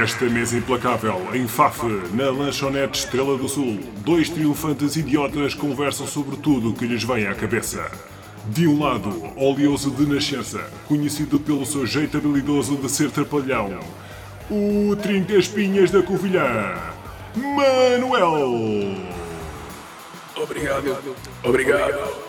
Nesta 0.00 0.24
mesa 0.24 0.56
implacável, 0.56 1.28
em 1.34 1.46
Faf, 1.46 1.84
na 2.14 2.30
lanchonete 2.30 3.00
Estrela 3.00 3.36
do 3.36 3.46
Sul, 3.46 3.78
dois 3.98 4.30
triunfantes 4.30 4.96
idiotas 4.96 5.52
conversam 5.52 6.06
sobre 6.06 6.38
tudo 6.38 6.70
o 6.70 6.74
que 6.74 6.86
lhes 6.86 7.04
vem 7.04 7.26
à 7.26 7.34
cabeça. 7.34 7.86
De 8.46 8.66
um 8.66 8.82
lado, 8.82 9.10
oleoso 9.36 9.90
de 9.90 10.06
nascença, 10.06 10.64
conhecido 10.88 11.38
pelo 11.38 11.66
seu 11.66 11.86
jeito 11.86 12.16
habilidoso 12.16 12.76
de 12.76 12.90
ser 12.90 13.10
trapalhão, 13.10 13.78
o 14.50 14.96
30 14.96 15.34
espinhas 15.34 15.90
da 15.90 16.02
Covilhã, 16.02 16.76
Manuel. 17.36 18.96
Obrigado. 20.34 20.96
Obrigado. 21.44 22.19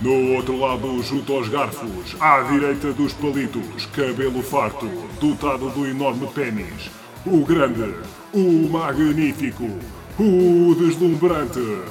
No 0.00 0.36
outro 0.36 0.56
lado, 0.56 1.02
junto 1.02 1.32
aos 1.32 1.48
garfos, 1.48 2.14
à 2.20 2.42
direita 2.42 2.92
dos 2.92 3.12
palitos, 3.14 3.86
cabelo 3.86 4.40
farto, 4.44 4.86
dotado 5.20 5.70
do 5.70 5.88
enorme 5.88 6.28
pênis, 6.28 6.88
o 7.26 7.44
grande, 7.44 7.94
o 8.32 8.68
magnífico, 8.68 9.68
o 10.16 10.72
deslumbrante, 10.76 11.82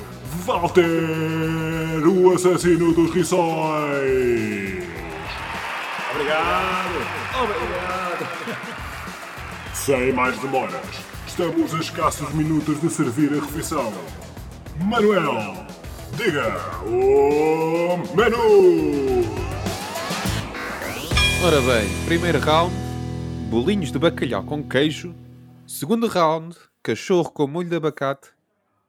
Walter, 0.45 2.07
o 2.07 2.33
assassino 2.33 2.93
dos 2.93 3.11
rissóis. 3.11 4.83
Obrigado. 6.11 7.07
Obrigado. 7.43 8.57
Sem 9.73 10.13
mais 10.13 10.39
demoras, 10.39 10.81
estamos 11.27 11.75
a 11.75 11.79
escassos 11.79 12.33
minutos 12.33 12.79
de 12.79 12.89
servir 12.89 13.33
a 13.33 13.41
refeição. 13.41 13.93
Manuel, 14.79 15.66
diga 16.15 16.55
o 16.85 17.97
menu! 18.15 19.27
Ora 21.45 21.61
bem, 21.61 22.05
primeiro 22.05 22.39
round, 22.39 22.73
bolinhos 23.49 23.91
de 23.91 23.99
bacalhau 23.99 24.43
com 24.43 24.67
queijo. 24.67 25.15
Segundo 25.67 26.07
round, 26.07 26.55
cachorro 26.81 27.31
com 27.31 27.47
molho 27.47 27.69
de 27.69 27.75
abacate. 27.75 28.29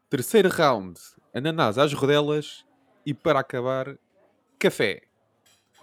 Terceiro 0.08 0.48
round, 0.48 0.98
ananás 1.34 1.78
às 1.78 1.92
rodelas. 1.92 2.64
E 3.04 3.14
para 3.14 3.40
acabar, 3.40 3.96
café. 4.58 5.02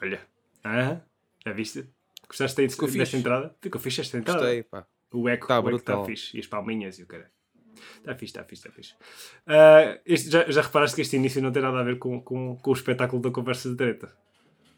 Olha. 0.01 0.19
Ah, 0.63 0.97
já 1.45 1.51
viste? 1.53 1.89
Gostaste 2.27 2.67
desta 2.67 3.17
entrada? 3.17 3.55
Ficou 3.61 3.79
fixe 3.81 4.01
esta 4.01 4.17
entrada. 4.17 4.39
Gostei, 4.39 4.63
pá. 4.63 4.85
O 5.11 5.27
eco 5.29 5.47
Tá 5.47 5.59
o 5.59 5.67
eco 5.67 5.77
está 5.77 5.93
brutal. 5.93 6.05
fixe. 6.05 6.35
E 6.37 6.39
as 6.39 6.45
palminhas 6.47 6.99
e 6.99 7.03
o 7.03 7.07
cara. 7.07 7.31
Está 7.99 8.15
fixe, 8.15 8.31
está 8.31 8.43
fixe, 8.43 8.61
está 8.67 8.71
fixe. 8.71 8.93
Ah, 9.47 9.97
este- 10.05 10.29
já, 10.29 10.49
já 10.49 10.61
reparaste 10.61 10.95
que 10.95 11.01
este 11.01 11.15
início 11.15 11.41
não 11.41 11.51
tem 11.51 11.61
nada 11.61 11.79
a 11.79 11.83
ver 11.83 11.97
com, 11.99 12.21
com, 12.21 12.55
com 12.57 12.69
o 12.71 12.73
espetáculo 12.73 13.21
da 13.21 13.31
conversa 13.31 13.69
de 13.69 13.75
treta? 13.75 14.11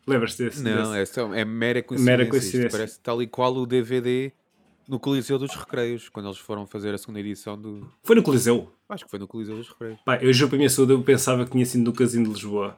Lembras-te 0.06 0.44
desse? 0.44 0.64
Não, 0.64 0.94
desse? 0.94 1.20
é, 1.20 1.24
é 1.42 1.46
mera 1.46 1.84
coincidência. 1.84 2.22
Isto 2.24 2.30
coincidência. 2.32 2.70
Parece 2.70 3.00
tal 3.02 3.22
e 3.22 3.28
qual 3.28 3.54
o 3.56 3.66
DVD 3.66 4.32
no 4.88 5.00
Coliseu 5.00 5.38
dos 5.38 5.54
Recreios, 5.54 6.08
quando 6.08 6.28
eles 6.28 6.38
foram 6.38 6.66
fazer 6.66 6.94
a 6.94 6.98
segunda 6.98 7.20
edição 7.20 7.60
do. 7.60 7.92
Foi 8.04 8.16
no 8.16 8.24
Coliseu. 8.24 8.72
Acho 8.88 9.04
que 9.04 9.12
foi 9.12 9.20
no 9.20 9.28
Coliseu 9.28 9.58
dos 9.58 9.68
Recreios. 9.68 10.00
Pá, 10.06 10.18
eu 10.22 10.32
juro 10.32 10.50
para 10.50 10.56
a 10.56 10.60
minha 10.60 10.70
saúde, 10.70 10.94
eu 10.94 11.04
pensava 11.04 11.44
que 11.46 11.52
tinha 11.52 11.66
sido 11.66 11.84
no 11.84 11.92
Casino 11.94 12.26
de 12.26 12.32
Lisboa. 12.32 12.78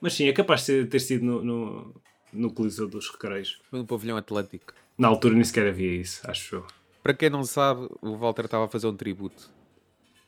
Mas 0.00 0.14
sim, 0.14 0.26
é 0.26 0.32
capaz 0.32 0.60
de 0.62 0.66
ter, 0.66 0.88
ter 0.88 0.98
sido 1.00 1.24
no, 1.24 1.44
no, 1.44 1.94
no 2.32 2.50
Coliseu 2.50 2.88
dos 2.88 3.10
Recreios. 3.10 3.60
Foi 3.68 3.78
no 3.78 3.86
Pavilhão 3.86 4.16
Atlântico. 4.16 4.72
Na 4.96 5.08
altura 5.08 5.34
nem 5.34 5.44
sequer 5.44 5.66
havia 5.68 5.92
isso, 6.00 6.20
acho 6.24 6.56
eu. 6.56 6.66
Para 7.04 7.14
quem 7.14 7.28
não 7.30 7.44
sabe, 7.44 7.86
o 8.02 8.16
Walter 8.16 8.46
estava 8.46 8.64
a 8.64 8.68
fazer 8.68 8.86
um 8.88 8.96
tributo 8.96 9.48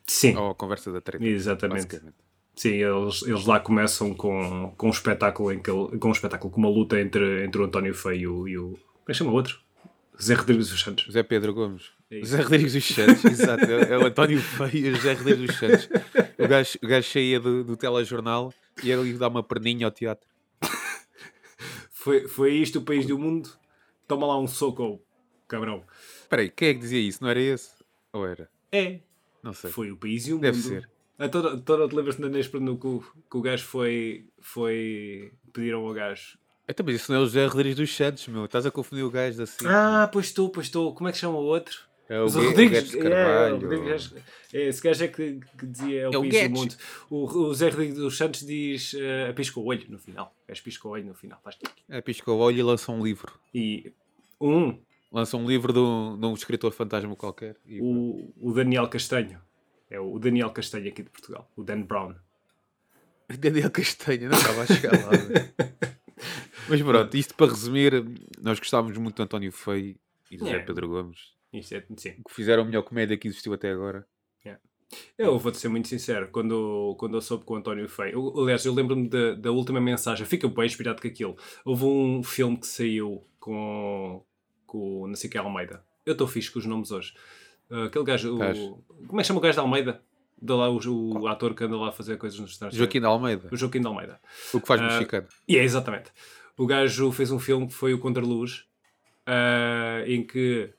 Sim, 0.05 0.35
à 0.37 0.53
conversa 0.53 0.91
da 0.93 1.01
treta. 1.01 1.25
exatamente. 1.25 1.99
Sim, 2.55 2.69
eles, 2.75 3.21
eles 3.23 3.45
lá 3.45 3.59
começam 3.59 4.13
com, 4.13 4.73
com 4.77 4.87
um 4.87 4.91
espetáculo 4.91 5.51
em 5.51 5.59
que 5.61 5.69
ele- 5.69 5.97
com 5.97 6.07
um 6.07 6.11
espetáculo 6.11 6.51
com 6.51 6.59
uma 6.59 6.69
luta 6.69 6.99
entre, 7.01 7.43
entre 7.43 7.59
o 7.61 7.65
António 7.65 7.93
Feio 7.93 8.47
e 8.47 8.57
o. 8.57 8.69
Como 8.69 8.79
é 9.07 9.11
que 9.11 9.13
chama 9.15 9.31
o 9.31 9.33
outro? 9.33 9.59
Zé 10.21 10.33
Rodrigues 10.35 10.69
dos 10.69 10.79
Santos. 10.81 11.05
José 11.05 11.21
Pedro 11.23 11.53
Gomes. 11.53 11.91
É. 12.09 12.19
José 12.19 12.41
Rodrigues 12.41 12.73
dos 12.73 12.87
Santos, 12.87 13.25
exato. 13.25 13.65
É 13.65 13.93
é 13.93 13.97
o 13.97 14.05
António 14.05 14.39
Feio 14.39 14.87
e 14.87 14.89
o 14.91 14.95
José 14.95 15.13
Rodrigues 15.13 15.47
dos 15.47 15.55
Santos. 15.59 15.89
O 16.39 16.47
gajo, 16.47 16.79
o 16.83 16.87
gajo 16.87 17.09
saía 17.11 17.39
do, 17.39 17.63
do 17.63 17.75
telejornal 17.75 18.53
e 18.83 18.89
ele 18.91 19.11
lhe 19.11 19.17
dá 19.17 19.27
uma 19.27 19.43
perninha 19.43 19.85
ao 19.87 19.91
teatro. 19.91 20.27
Foi, 21.91 22.27
foi 22.27 22.53
isto 22.53 22.79
o 22.79 22.81
país 22.83 23.05
do 23.05 23.17
mundo? 23.19 23.49
Toma 24.07 24.25
lá 24.25 24.39
um 24.39 24.47
soco, 24.47 25.01
cabrão. 25.47 25.83
Espera 26.27 26.41
aí, 26.41 26.49
quem 26.49 26.67
é 26.69 26.73
que 26.73 26.79
dizia 26.81 26.99
isso? 26.99 27.19
Não 27.23 27.29
era 27.29 27.39
esse? 27.39 27.71
Ou 28.11 28.27
era? 28.27 28.49
É, 28.69 28.99
Não 29.41 29.53
sei. 29.53 29.71
foi 29.71 29.91
o 29.91 29.95
país 29.97 30.27
e 30.27 30.33
o 30.33 30.39
Deve 30.39 30.57
mundo. 30.57 30.67
ser. 30.67 30.89
A 31.17 31.29
toda, 31.29 31.57
toda 31.57 31.87
te 31.87 31.95
lembras-te 31.95 32.21
da 32.21 32.27
Inês 32.27 32.51
no 32.51 32.77
que, 32.77 32.85
o- 32.87 33.03
que 33.31 33.37
o 33.37 33.41
gajo 33.41 33.63
foi, 33.65 34.25
foi. 34.39 35.31
Pediram 35.53 35.85
ao 35.87 35.93
gajo. 35.93 36.37
Então, 36.67 36.85
mas 36.85 36.95
isso 36.95 37.11
não 37.11 37.19
é 37.19 37.23
o 37.23 37.25
José 37.25 37.45
Rodrigues 37.45 37.77
dos 37.77 37.95
Santos, 37.95 38.27
meu. 38.27 38.43
Estás 38.45 38.65
a 38.65 38.71
confundir 38.71 39.05
o 39.05 39.09
gajo 39.09 39.37
da 39.37 39.45
SIC. 39.45 39.65
Ah, 39.65 40.09
pois 40.11 40.25
estou, 40.27 40.49
pois 40.49 40.65
estou. 40.67 40.93
Como 40.93 41.07
é 41.07 41.11
que 41.13 41.17
chama 41.17 41.37
o 41.37 41.43
outro? 41.43 41.87
é 42.09 42.19
o, 42.19 42.23
Mas 42.23 42.35
o 42.35 42.41
Rodrigues. 42.43 42.91
Guedes 42.91 42.91
de 42.91 43.07
é, 43.07 43.21
é, 43.49 43.51
o. 43.53 43.59
Rodrigues, 43.59 44.13
é, 44.53 44.67
esse 44.67 44.81
gajo 44.83 45.03
é 45.05 45.07
que, 45.07 45.39
que 45.57 45.65
dizia 45.65 46.01
é 46.01 46.09
o 46.09 46.13
É 46.13 46.17
o 46.17 46.21
país 46.21 46.33
Guedes. 46.33 46.51
do 46.51 46.59
mundo. 46.59 46.75
O, 47.09 47.37
o 47.47 47.53
Zé 47.53 47.69
Rodrigues 47.69 47.95
dos 47.95 48.17
Santos 48.17 48.45
diz 48.45 48.93
uh, 48.93 49.33
pisca 49.33 49.59
o 49.61 49.65
olho 49.65 49.85
no 49.89 49.97
final. 49.97 50.35
O 50.43 50.47
gajo 50.49 50.61
pisca 50.63 50.87
o 50.87 50.91
olho 50.91 51.05
no 51.05 51.13
final. 51.15 51.39
Faz. 51.41 51.57
É, 51.89 52.01
pisca 52.01 52.29
o 52.31 52.37
olho 52.37 52.57
e 52.59 52.63
lança 52.63 52.91
um 52.91 53.01
livro. 53.03 53.31
E 53.55 53.91
um, 54.39 54.77
Lança 55.11 55.37
um 55.37 55.47
livro 55.47 55.71
de 55.71 55.79
um, 55.79 56.19
de 56.19 56.25
um 56.25 56.33
escritor 56.33 56.71
fantasma 56.71 57.15
qualquer. 57.15 57.55
E, 57.65 57.79
o, 57.81 58.33
o 58.39 58.53
Daniel 58.53 58.87
Castanho. 58.89 59.39
É 59.89 59.99
o 59.99 60.19
Daniel 60.19 60.49
Castanho 60.51 60.87
aqui 60.89 61.01
de 61.03 61.09
Portugal. 61.09 61.49
O 61.55 61.63
Dan 61.63 61.81
Brown. 61.83 62.13
Daniel 63.39 63.71
Castanha, 63.71 64.29
não 64.29 64.37
estava 64.37 64.61
a 64.63 64.65
chegar 64.65 64.91
lá. 64.91 65.11
né? 65.11 65.53
Mas 66.69 66.81
pronto, 66.81 67.15
isto 67.15 67.33
para 67.35 67.47
resumir, 67.51 67.93
nós 68.41 68.59
gostávamos 68.59 68.97
muito 68.97 69.15
do 69.15 69.23
António 69.23 69.51
Feio 69.51 69.95
e 70.29 70.37
José 70.37 70.57
É. 70.57 70.59
Pedro 70.59 70.89
Gomes, 70.89 71.31
Isto 71.53 71.75
é, 71.75 71.83
sim. 71.95 72.11
que 72.27 72.33
fizeram 72.33 72.63
a 72.63 72.65
melhor 72.65 72.81
comédia 72.83 73.15
que 73.17 73.27
existiu 73.27 73.53
até 73.53 73.71
agora. 73.71 74.05
Eu 75.17 75.37
vou-te 75.37 75.57
ser 75.57 75.67
muito 75.67 75.89
sincero, 75.89 76.29
quando, 76.31 76.95
quando 76.97 77.17
eu 77.17 77.21
soube 77.21 77.43
que 77.45 77.51
o 77.51 77.55
António 77.57 77.89
Feio. 77.89 78.13
eu- 78.13 78.39
Aliás, 78.43 78.63
eu 78.65 78.73
lembro-me 78.73 79.09
da, 79.09 79.33
da 79.33 79.51
última 79.51 79.81
mensagem, 79.81 80.25
fica 80.25 80.47
bem 80.47 80.65
inspirado 80.65 81.01
com 81.01 81.07
aquilo. 81.09 81.35
Houve 81.65 81.83
um 81.83 82.23
filme 82.23 82.55
que 82.57 82.65
saiu 82.67 83.21
com, 83.37 84.23
com 84.67 85.01
o 85.01 85.07
não 85.07 85.15
sei 85.15 85.29
que 85.29 85.37
Almeida. 85.37 85.83
Eu 86.05 86.11
estou 86.11 86.27
fixe 86.27 86.51
com 86.51 86.59
os 86.59 86.65
nomes 86.65 86.91
hoje. 86.91 87.13
Uh, 87.71 87.83
aquele 87.85 88.03
gajo. 88.05 88.35
o- 88.35 88.83
como 89.07 89.19
é 89.19 89.23
que 89.23 89.27
chama 89.27 89.39
o 89.39 89.41
gajo 89.41 89.53
de 89.55 89.59
Almeida? 89.59 90.01
Da 90.39 90.55
lá, 90.55 90.69
o, 90.69 90.77
o 91.19 91.27
ator 91.27 91.55
que 91.55 91.63
anda 91.63 91.75
lá 91.75 91.89
a 91.89 91.91
fazer 91.91 92.15
coisas 92.17 92.39
nos 92.39 92.51
Estados 92.51 92.77
Joaquim 92.77 92.99
de 92.99 93.07
Almeida, 93.07 93.49
O 93.51 93.57
Joaquim 93.57 93.81
de 93.81 93.87
Almeida. 93.87 94.19
o 94.53 94.61
que 94.61 94.67
faz 94.67 94.79
mexicano. 94.79 95.27
E 95.47 95.57
é 95.57 95.63
exatamente. 95.63 96.11
O 96.55 96.67
gajo 96.67 97.11
fez 97.11 97.31
um 97.31 97.39
filme 97.39 97.65
que 97.67 97.73
foi 97.73 97.93
o 97.95 97.99
Contraluz, 97.99 98.65
ah, 99.25 100.03
em 100.05 100.23
que, 100.25 100.69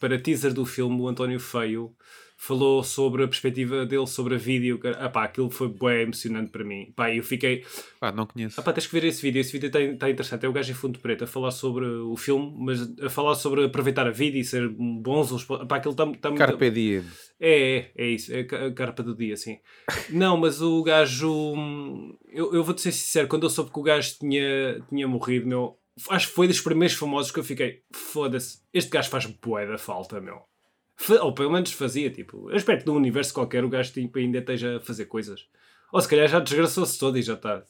para 0.00 0.18
teaser 0.20 0.52
do 0.54 0.64
filme, 0.64 1.00
o 1.00 1.08
António 1.08 1.40
Feio 1.40 1.92
falou 2.40 2.84
sobre 2.84 3.24
a 3.24 3.28
perspectiva 3.28 3.84
dele 3.84 4.06
sobre 4.06 4.36
a 4.36 4.38
vida. 4.38 4.72
o 4.74 4.78
cara- 4.78 4.96
Ah, 5.00 5.08
pá, 5.10 5.24
aquilo 5.24 5.50
foi 5.50 5.68
bem 5.68 6.02
emocionante 6.02 6.50
para 6.50 6.62
mim. 6.64 6.92
Pá, 6.94 7.12
eu 7.12 7.22
fiquei. 7.22 7.64
Pá, 7.98 8.12
não 8.12 8.26
conheço. 8.26 8.60
Ah, 8.60 8.62
pá, 8.62 8.72
tens 8.72 8.86
que 8.86 8.92
ver 8.92 9.04
esse 9.06 9.20
vídeo. 9.20 9.40
Esse 9.40 9.52
vídeo 9.52 9.66
está 9.66 10.08
interessante. 10.08 10.46
É 10.46 10.48
o 10.48 10.52
gajo 10.52 10.70
em 10.70 10.74
fundo 10.74 10.98
preto 11.00 11.24
a 11.24 11.26
falar 11.26 11.50
sobre 11.50 11.84
o 11.84 12.16
filme, 12.16 12.54
mas 12.56 12.80
a 13.02 13.10
falar 13.10 13.34
sobre 13.34 13.64
aproveitar 13.64 14.06
a 14.06 14.10
vida 14.12 14.38
e 14.38 14.44
ser 14.44 14.68
bons. 14.68 15.32
uns 15.32 15.44
Pá, 15.44 15.76
aquilo 15.76 15.92
está 15.92 16.04
tá 16.06 16.28
muito. 16.30 16.38
Carpe 16.38 16.70
diem. 16.70 17.02
É, 17.40 17.78
é, 17.78 17.92
é 17.96 18.06
isso, 18.08 18.32
é 18.32 18.40
a 18.40 18.72
carpa 18.72 19.02
do 19.02 19.14
dia, 19.16 19.36
sim. 19.36 19.58
Não, 20.10 20.36
mas 20.36 20.62
o 20.62 20.80
gajo. 20.82 21.54
hum, 21.56 22.16
Eu, 22.30 22.54
eu 22.54 22.62
vou-te 22.62 22.80
ser 22.80 22.92
sincero, 22.92 23.26
quando 23.28 23.42
eu 23.44 23.50
soube 23.50 23.72
que 23.72 23.78
o 23.78 23.82
gajo 23.82 24.14
tinha, 24.18 24.80
tinha 24.88 25.08
morrido, 25.08 25.46
meu. 25.46 25.76
Acho 26.10 26.28
que 26.28 26.34
foi 26.34 26.46
dos 26.46 26.60
primeiros 26.60 26.96
famosos 26.96 27.32
que 27.32 27.40
eu 27.40 27.44
fiquei. 27.44 27.80
Foda-se, 27.92 28.60
este 28.72 28.88
gajo 28.90 29.10
faz 29.10 29.26
bué 29.26 29.66
da 29.66 29.76
falta, 29.76 30.20
meu. 30.20 30.36
Ou 31.20 31.32
pelo 31.32 31.52
menos 31.52 31.72
fazia, 31.72 32.10
tipo. 32.10 32.48
Aspecto 32.50 32.84
de 32.84 32.90
um 32.90 32.96
universo 32.96 33.32
qualquer, 33.32 33.64
o 33.64 33.68
gajo 33.68 33.92
tipo, 33.92 34.18
ainda 34.18 34.38
esteja 34.38 34.76
a 34.76 34.80
fazer 34.80 35.06
coisas. 35.06 35.46
Ou 35.92 36.00
se 36.00 36.08
calhar 36.08 36.28
já 36.28 36.40
desgraçou-se 36.40 36.98
todo 36.98 37.16
e 37.16 37.22
já 37.22 37.34
está. 37.34 37.62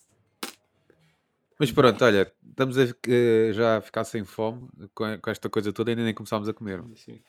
Mas 1.59 1.73
pronto, 1.73 2.05
olha, 2.05 2.33
estamos 2.49 2.79
a, 2.79 2.85
eh, 3.09 3.51
já 3.53 3.79
a 3.79 3.81
ficar 3.81 4.05
sem 4.05 4.25
fome 4.25 4.69
com, 4.95 5.19
com 5.21 5.31
esta 5.31 5.49
coisa 5.49 5.73
toda, 5.73 5.91
ainda 5.91 6.05
nem 6.05 6.15
começámos 6.15 6.49
a 6.49 6.53
comer. 6.53 6.81
Assim, 6.93 7.21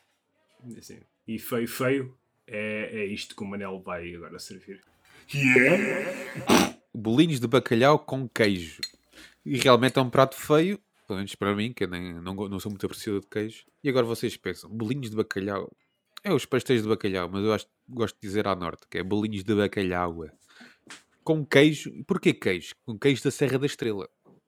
assim. 0.77 0.99
E 1.27 1.39
feio, 1.39 1.67
feio, 1.67 2.17
é, 2.45 3.01
é 3.01 3.05
isto 3.05 3.35
que 3.35 3.43
o 3.43 3.45
Manel 3.45 3.79
vai 3.79 4.13
agora 4.13 4.37
servir. 4.37 4.81
Yeah! 5.33 6.75
Bolinhos 6.93 7.39
de 7.39 7.47
bacalhau 7.47 7.99
com 7.99 8.27
queijo. 8.27 8.81
E 9.45 9.57
realmente 9.57 9.97
é 9.97 10.01
um 10.01 10.09
prato 10.09 10.35
feio, 10.35 10.79
pelo 11.07 11.17
menos 11.17 11.33
para 11.35 11.55
mim, 11.55 11.73
que 11.73 11.83
eu 11.83 11.87
nem, 11.87 12.13
não, 12.15 12.35
não 12.35 12.59
sou 12.59 12.71
muito 12.71 12.85
apreciador 12.85 13.21
de 13.21 13.27
queijo. 13.27 13.65
E 13.83 13.89
agora 13.89 14.05
vocês 14.05 14.37
pensam, 14.37 14.69
bolinhos 14.69 15.09
de 15.09 15.15
bacalhau. 15.15 15.71
É 16.23 16.33
os 16.33 16.45
pastéis 16.45 16.83
de 16.83 16.89
bacalhau, 16.89 17.29
mas 17.31 17.43
eu 17.43 17.53
acho, 17.53 17.65
gosto 17.87 18.15
de 18.21 18.27
dizer 18.27 18.47
à 18.47 18.55
norte, 18.55 18.85
que 18.89 18.97
é 18.97 19.03
bolinhos 19.03 19.43
de 19.43 19.55
bacalhau. 19.55 20.25
Com 21.23 21.45
queijo. 21.45 21.91
Porquê 22.05 22.33
queijo? 22.33 22.73
Com 22.85 22.97
queijo 22.97 23.23
da 23.23 23.31
Serra 23.31 23.57
da 23.59 23.65
Estrela. 23.65 24.07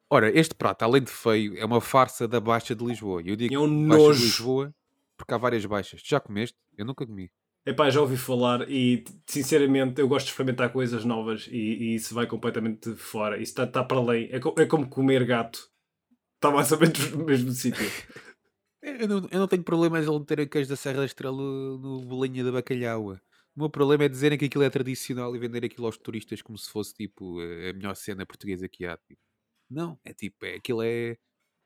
Ora, 0.10 0.30
este 0.38 0.54
prato, 0.56 0.84
além 0.84 1.02
de 1.04 1.12
feio, 1.12 1.58
é 1.58 1.64
uma 1.66 1.80
farsa 1.80 2.28
da 2.28 2.40
Baixa 2.40 2.76
de 2.76 2.84
Lisboa. 2.84 3.22
Eu 3.26 3.36
digo 3.36 3.54
É 3.54 3.60
um 3.60 3.88
Baixa 3.88 4.04
nojo. 4.04 4.20
de 4.20 4.26
Lisboa 4.26 4.76
porque 5.18 5.34
há 5.34 5.38
várias 5.38 5.66
baixas. 5.66 6.02
Tu 6.02 6.10
já 6.10 6.20
comeste? 6.20 6.58
Eu 6.78 6.86
nunca 6.86 7.06
comi. 7.06 7.30
Epá, 7.66 7.90
já 7.92 8.02
ouvi 8.02 8.18
falar 8.18 8.68
e 8.70 9.04
sinceramente 9.28 10.02
eu 10.02 10.08
gosto 10.08 10.26
de 10.26 10.32
experimentar 10.32 10.72
coisas 10.74 11.06
novas 11.06 11.48
e, 11.52 11.56
e 11.58 11.96
isso 11.96 12.14
vai 12.16 12.26
completamente 12.26 12.96
fora. 12.96 13.36
Isso 13.38 13.52
está 13.52 13.68
tá 13.68 13.84
para 13.84 13.98
além. 14.00 14.28
É, 14.32 14.40
co- 14.40 14.56
é 14.58 14.66
como 14.66 14.90
comer 14.90 15.24
gato. 15.26 15.70
Está 16.36 16.50
mais 16.50 16.72
ou 16.72 16.80
menos 16.80 17.12
no 17.12 17.24
mesmo 17.24 17.52
sítio. 17.52 17.86
Eu 18.82 19.08
não, 19.08 19.28
eu 19.30 19.40
não 19.40 19.48
tenho 19.48 19.64
problemas 19.64 20.08
em 20.08 20.24
ter 20.24 20.50
queijo 20.50 20.70
da 20.70 20.76
Serra 20.76 21.00
da 21.00 21.06
Estrela 21.06 21.38
no 21.38 22.02
bolinho 22.02 22.44
de 22.44 22.52
bacalhau. 22.52 23.14
O 23.56 23.60
meu 23.60 23.70
problema 23.70 24.06
é 24.06 24.10
dizerem 24.10 24.38
que 24.38 24.46
aquilo 24.46 24.64
é 24.64 24.70
tradicional 24.70 25.36
e 25.36 25.40
vender 25.40 25.64
aquilo 25.66 25.86
aos 25.86 25.98
turistas 25.98 26.42
como 26.42 26.58
se 26.58 26.70
fosse 26.70 26.94
tipo 26.94 27.40
a 27.40 27.74
melhor 27.74 27.96
cena 27.96 28.26
portuguesa 28.26 28.68
que 28.68 28.86
há. 28.86 28.98
Tipo. 28.98 29.22
Não, 29.70 30.00
é 30.04 30.14
tipo, 30.14 30.46
é, 30.46 30.56
aquilo 30.56 30.82
é, 30.82 31.18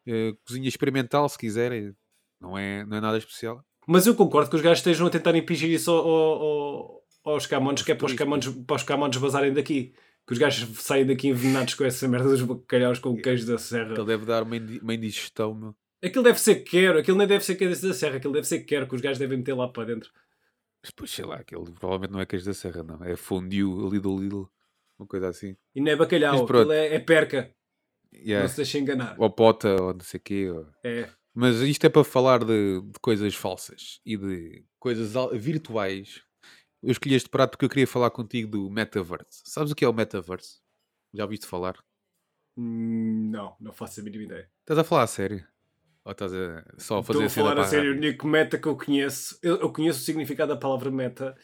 é 0.07 0.33
cozinha 0.45 0.67
experimental, 0.67 1.29
se 1.29 1.37
quiserem. 1.37 1.95
Não 2.41 2.57
é, 2.57 2.85
não 2.85 2.97
é 2.97 3.01
nada 3.01 3.17
especial. 3.17 3.63
Mas 3.87 4.07
eu 4.07 4.15
concordo 4.15 4.49
que 4.49 4.55
os 4.55 4.61
gajos 4.61 4.79
estejam 4.79 5.07
a 5.07 5.09
tentar 5.09 5.35
impingir 5.35 5.69
isso 5.69 5.91
ao, 5.91 6.07
ao, 6.07 7.03
aos 7.23 7.45
camões, 7.45 7.81
que 7.81 7.91
é 7.91 7.95
para 7.95 8.07
os 8.07 8.13
camões, 8.13 8.47
para 8.47 8.75
os 8.75 8.83
camões 8.83 9.15
vazarem 9.15 9.53
daqui. 9.53 9.93
Que 10.27 10.33
os 10.33 10.39
gajos 10.39 10.81
saem 10.81 11.05
daqui 11.05 11.27
envenenados 11.27 11.75
com 11.75 11.85
essa 11.85 12.07
merda 12.07 12.29
dos 12.29 12.41
bacalhaus 12.41 12.97
com 12.97 13.15
queijo 13.15 13.45
da 13.45 13.59
serra. 13.59 13.91
Aquilo 13.91 14.05
deve 14.05 14.25
dar 14.25 14.43
uma 14.43 14.93
indigestão, 14.93 15.53
meu. 15.53 15.75
Aquilo 16.05 16.23
deve 16.23 16.39
ser 16.39 16.63
quero, 16.63 16.99
aquilo 16.99 17.17
nem 17.17 17.27
deve 17.27 17.43
ser 17.43 17.55
queijo 17.55 17.81
da 17.87 17.93
serra, 17.93 18.17
aquilo 18.17 18.33
deve 18.33 18.45
ser 18.45 18.59
quero 18.59 18.87
que 18.87 18.93
os 18.93 19.01
gajos 19.01 19.17
devem 19.17 19.39
meter 19.39 19.55
lá 19.55 19.67
para 19.67 19.85
dentro. 19.85 20.11
Mas 20.81 20.91
depois, 20.91 21.09
sei 21.09 21.25
lá, 21.25 21.37
aquilo 21.37 21.65
provavelmente 21.73 22.11
não 22.11 22.19
é 22.19 22.27
queijo 22.27 22.45
da 22.45 22.53
serra, 22.53 22.83
não. 22.83 23.03
É 23.03 23.15
fondue 23.15 23.63
ali 23.63 23.99
do 23.99 24.15
Lidl, 24.15 24.47
uma 24.99 25.07
coisa 25.07 25.29
assim. 25.29 25.57
E 25.73 25.81
não 25.81 25.91
é 25.91 25.95
bacalhau, 25.95 26.43
aquilo 26.43 26.71
é, 26.71 26.93
é 26.93 26.99
perca. 26.99 27.51
Yeah. 28.13 28.43
Não 28.43 28.49
se 28.49 28.57
deixe 28.57 28.77
enganar. 28.77 29.15
Ou 29.17 29.29
pota, 29.31 29.81
ou 29.81 29.93
não 29.95 30.01
sei 30.01 30.19
o 30.19 30.21
quê. 30.21 30.49
Ou... 30.49 30.67
É. 30.83 31.09
Mas 31.33 31.57
isto 31.61 31.85
é 31.85 31.89
para 31.89 32.03
falar 32.03 32.43
de, 32.45 32.81
de, 32.81 32.99
coisas 33.01 33.33
falsas 33.33 33.99
e 34.05 34.15
de 34.15 34.63
coisas 34.79 35.11
virtuais. 35.33 36.21
Eu 36.83 36.91
escolhi 36.91 37.15
este 37.15 37.29
prato 37.29 37.51
porque 37.51 37.65
eu 37.65 37.69
queria 37.69 37.87
falar 37.87 38.11
contigo 38.11 38.51
do 38.51 38.69
metaverse. 38.69 39.41
Sabes 39.43 39.71
o 39.71 39.75
que 39.75 39.83
é 39.83 39.89
o 39.89 39.93
metaverse? 39.93 40.59
Já 41.13 41.23
ouviste 41.23 41.47
falar? 41.47 41.75
Hum, 42.55 43.31
não, 43.31 43.55
não 43.59 43.73
faço 43.73 43.99
a 43.99 44.03
mínima 44.03 44.23
ideia. 44.23 44.49
Estás 44.61 44.77
a 44.77 44.83
falar 44.83 45.03
a 45.03 45.07
sério? 45.07 45.45
Ou 46.05 46.11
estás 46.11 46.31
a 46.31 46.63
só 46.77 47.01
fazer 47.01 47.25
Estou 47.25 47.43
a 47.43 47.47
falar 47.47 47.61
a 47.61 47.65
sério. 47.65 47.93
O 47.93 47.95
único 47.95 48.27
meta 48.27 48.59
que 48.59 48.67
eu 48.67 48.77
conheço, 48.77 49.39
eu, 49.41 49.59
eu, 49.59 49.73
conheço 49.73 49.99
o 49.99 50.03
significado 50.03 50.53
da 50.53 50.59
palavra 50.59 50.91
meta, 50.91 51.35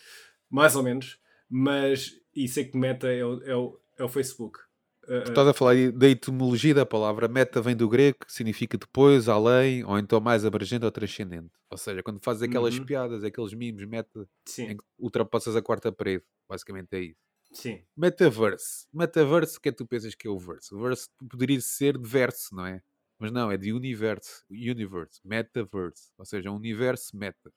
mais 0.50 0.76
ou 0.76 0.84
menos, 0.84 1.20
mas 1.50 2.12
e 2.36 2.48
sei 2.48 2.66
que 2.66 2.78
meta 2.78 3.08
é 3.08 3.26
o, 3.26 3.42
é 3.44 3.56
o, 3.56 3.80
é 3.98 4.04
o 4.04 4.08
Facebook. 4.08 4.60
Uh, 5.08 5.28
estás 5.28 5.48
a 5.48 5.54
falar 5.54 5.74
da 5.94 6.08
etimologia 6.08 6.76
da 6.76 6.86
palavra 6.86 7.28
meta 7.28 7.60
vem 7.60 7.76
do 7.76 7.90
grego, 7.90 8.20
que 8.24 8.32
significa 8.32 8.78
depois, 8.78 9.28
além, 9.28 9.84
ou 9.84 9.98
então 9.98 10.22
mais 10.22 10.46
abrangente 10.46 10.86
ou 10.86 10.92
transcendente. 10.92 11.50
Ou 11.72 11.78
seja, 11.78 12.04
quando 12.04 12.20
fazes 12.20 12.44
aquelas 12.44 12.78
uhum. 12.78 12.86
piadas, 12.86 13.24
aqueles 13.24 13.54
mimos, 13.56 13.84
meta, 13.86 14.30
Sim. 14.46 14.66
em 14.68 14.78
que 14.78 14.84
ultrapassas 15.00 15.56
a 15.56 15.62
quarta 15.62 15.92
parede. 15.92 16.24
Basicamente 16.48 16.94
é 16.94 17.00
isso. 17.00 17.20
Sim. 17.52 17.82
Metaverse. 17.98 18.88
Metaverse, 18.94 19.58
o 19.58 19.62
que 19.62 19.70
é 19.70 19.72
que 19.72 19.78
tu 19.80 19.88
pensas 19.88 20.14
que 20.14 20.28
é 20.28 20.32
o 20.32 20.38
verso? 20.38 20.78
O 20.78 20.82
verso 20.82 21.10
poderia 21.30 21.60
ser 21.60 21.98
de 21.98 22.08
verso, 22.08 22.56
não 22.56 22.66
é? 22.66 22.82
Mas 23.22 23.32
não, 23.32 23.52
é 23.52 23.56
de 23.56 23.72
universo. 23.72 24.44
Universe. 24.50 25.22
Metaverse. 25.24 26.10
Ou 26.18 26.26
seja, 26.26 26.50
um 26.50 26.56
universo 26.56 27.16
meta. 27.16 27.54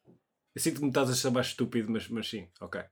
Eu 0.54 0.60
sinto 0.60 0.76
que 0.76 0.82
me 0.82 0.88
estás 0.88 1.08
a 1.08 1.14
chamar 1.14 1.40
estúpido, 1.40 1.90
mas, 1.90 2.06
mas 2.06 2.28
sim, 2.28 2.46
ok. 2.60 2.82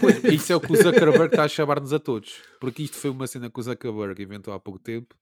Pois, 0.00 0.22
isso 0.32 0.52
é 0.52 0.56
o 0.56 0.60
que 0.60 0.72
o 0.72 0.76
Zuckerberg 0.76 1.34
está 1.34 1.42
a 1.42 1.48
chamar-nos 1.48 1.92
a 1.92 1.98
todos. 1.98 2.40
Porque 2.60 2.84
isto 2.84 2.96
foi 2.96 3.10
uma 3.10 3.26
cena 3.26 3.50
que 3.50 3.58
o 3.58 3.62
Zuckerberg 3.62 4.22
inventou 4.22 4.54
há 4.54 4.60
pouco 4.60 4.78
tempo 4.78 5.18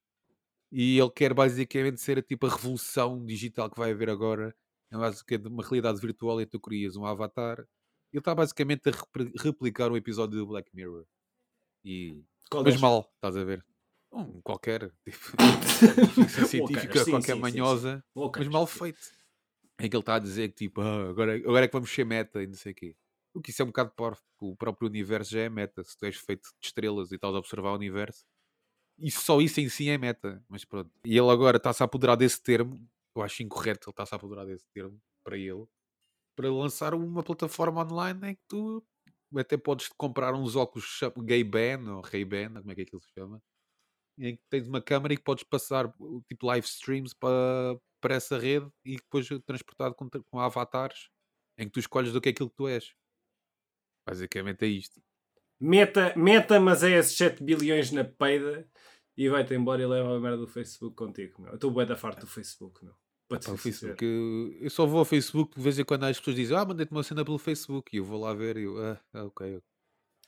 e 0.71 0.99
ele 0.99 1.11
quer 1.11 1.33
basicamente 1.33 2.03
ser 2.03 2.19
a, 2.19 2.23
tipo 2.23 2.47
a 2.47 2.51
revolução 2.51 3.25
digital 3.25 3.71
que 3.71 3.79
vai 3.79 3.93
haver 3.93 4.11
agora. 4.11 4.55
É 4.91 4.97
basicamente 4.99 5.49
uma 5.49 5.63
realidade 5.63 6.01
virtual 6.03 6.39
e 6.39 6.45
tu 6.45 6.61
crias 6.61 6.97
um 6.97 7.07
avatar. 7.07 7.61
Ele 8.13 8.21
está 8.21 8.35
basicamente 8.35 8.91
a 8.91 8.93
replicar 9.43 9.91
um 9.91 9.97
episódio 9.97 10.39
do 10.39 10.47
Black 10.47 10.69
Mirror. 10.75 11.07
E... 11.83 12.23
Qual 12.51 12.63
mas 12.63 12.79
mal, 12.79 13.11
estás 13.17 13.39
a 13.39 13.43
ver? 13.43 13.65
Um, 14.13 14.43
qualquer 14.43 14.93
tipo, 15.05 15.19
científica, 16.47 17.05
qualquer 17.05 17.35
sim, 17.35 17.41
manhosa, 17.41 17.97
sim, 17.97 18.23
sim. 18.23 18.31
mas 18.37 18.49
mal 18.49 18.67
feito. 18.67 19.01
É 19.79 19.89
que 19.89 19.97
ele 19.97 20.03
está 20.03 20.17
a 20.17 20.19
dizer 20.19 20.49
que 20.51 20.55
tipo, 20.55 20.83
ah, 20.83 21.09
agora, 21.09 21.35
agora 21.35 21.65
é 21.65 21.69
que 21.69 21.73
vamos 21.73 21.91
ser 21.91 22.05
meta 22.05 22.43
e 22.43 22.47
não 22.47 22.55
sei 22.55 22.73
o 22.73 22.75
quê. 22.75 22.97
O 23.35 23.41
que 23.41 23.51
isso 23.51 23.63
é 23.63 23.65
um 23.65 23.69
bocado 23.69 23.91
porco, 23.97 24.23
o 24.39 24.55
próprio 24.55 24.89
universo 24.89 25.31
já 25.31 25.41
é 25.41 25.49
meta. 25.49 25.83
Se 25.83 25.97
tu 25.97 26.05
és 26.05 26.17
feito 26.17 26.43
de 26.61 26.67
estrelas 26.67 27.11
e 27.11 27.15
estás 27.15 27.35
a 27.35 27.39
observar 27.39 27.71
o 27.71 27.77
universo, 27.77 28.25
isso, 28.99 29.23
só 29.23 29.41
isso 29.41 29.61
em 29.61 29.69
si 29.71 29.89
é 29.89 29.97
meta. 29.97 30.45
Mas 30.49 30.65
pronto. 30.65 30.91
E 31.05 31.17
ele 31.17 31.31
agora 31.31 31.57
está-se 31.57 31.83
a 31.83 31.87
apoderar 31.87 32.17
desse 32.17 32.43
termo. 32.43 32.87
Eu 33.17 33.23
acho 33.23 33.43
incorreto 33.43 33.89
ele 33.89 33.93
está-se 33.93 34.15
a 34.15 34.17
apoderar 34.17 34.45
desse 34.45 34.67
termo 34.75 35.01
para 35.25 35.39
ele. 35.39 35.65
Para 36.37 36.51
lançar 36.51 36.95
uma 36.95 37.23
plataforma 37.23 37.83
online 37.83 38.31
em 38.31 38.35
que 38.35 38.43
tu 38.47 38.85
até 39.37 39.57
podes 39.57 39.89
comprar 39.97 40.35
uns 40.35 40.55
óculos 40.55 41.01
Gay 41.25 41.43
Ban 41.43 41.97
ou 41.97 42.03
Ray 42.03 42.25
Ban, 42.25 42.61
como 42.61 42.73
é 42.73 42.75
que 42.75 42.83
aquilo 42.83 43.01
se 43.01 43.11
chama, 43.15 43.43
em 44.19 44.37
que 44.37 44.43
tens 44.49 44.67
uma 44.67 44.81
câmera 44.81 45.15
e 45.15 45.17
que 45.17 45.23
podes 45.23 45.45
passar 45.45 45.93
tipo 46.29 46.47
live 46.47 46.67
streams 46.67 47.15
para, 47.15 47.79
para 48.01 48.15
essa 48.15 48.39
rede 48.39 48.69
e 48.85 48.97
depois 48.97 49.29
transportado 49.47 49.95
com, 49.95 50.09
com 50.09 50.41
avatares 50.41 51.09
em 51.59 51.67
que 51.67 51.73
tu 51.73 51.81
escolhes 51.81 52.13
do 52.13 52.21
que 52.21 52.29
é 52.29 52.33
aquilo 52.33 52.51
que 52.51 52.57
tu 52.57 52.69
és. 52.69 52.95
Basicamente 54.07 54.65
é 54.65 54.69
isto. 54.69 55.01
Meta, 55.61 56.13
meta 56.17 56.59
mas 56.59 56.83
é 56.83 56.99
esses 56.99 57.17
7 57.17 57.43
bilhões 57.43 57.93
na 57.93 58.05
peida 58.05 58.69
e 59.17 59.29
vai-te 59.29 59.55
embora 59.55 59.83
e 59.83 59.87
leva 59.87 60.17
a 60.17 60.21
merda 60.21 60.39
do 60.39 60.49
Facebook 60.49 60.97
contigo. 60.97 61.41
Meu. 61.41 61.53
Eu 61.53 61.55
estou 61.55 61.71
bué 61.71 61.87
da 61.87 61.97
farta 61.97 62.23
do 62.23 62.27
Facebook, 62.27 62.85
meu. 62.85 62.95
o 63.31 63.57
Facebook, 63.57 64.05
eu, 64.05 64.53
eu, 64.61 64.71
só 64.71 64.85
vou 64.87 64.99
ao 64.99 65.05
Facebook 65.05 65.55
de 65.55 65.63
vez 65.63 65.79
em 65.79 65.85
quando 65.85 66.05
as 66.05 66.19
pessoas 66.19 66.37
dizem 66.37 66.57
ah, 66.57 66.65
mandei-te 66.65 66.91
uma 66.91 67.03
cena 67.03 67.25
pelo 67.25 67.39
Facebook 67.39 67.95
e 67.95 67.99
eu 67.99 68.05
vou 68.05 68.21
lá 68.21 68.35
ver 68.35 68.57
e 68.57 68.65
eu, 68.65 68.77
ah, 68.85 69.01
ah 69.13 69.25
ok. 69.25 69.63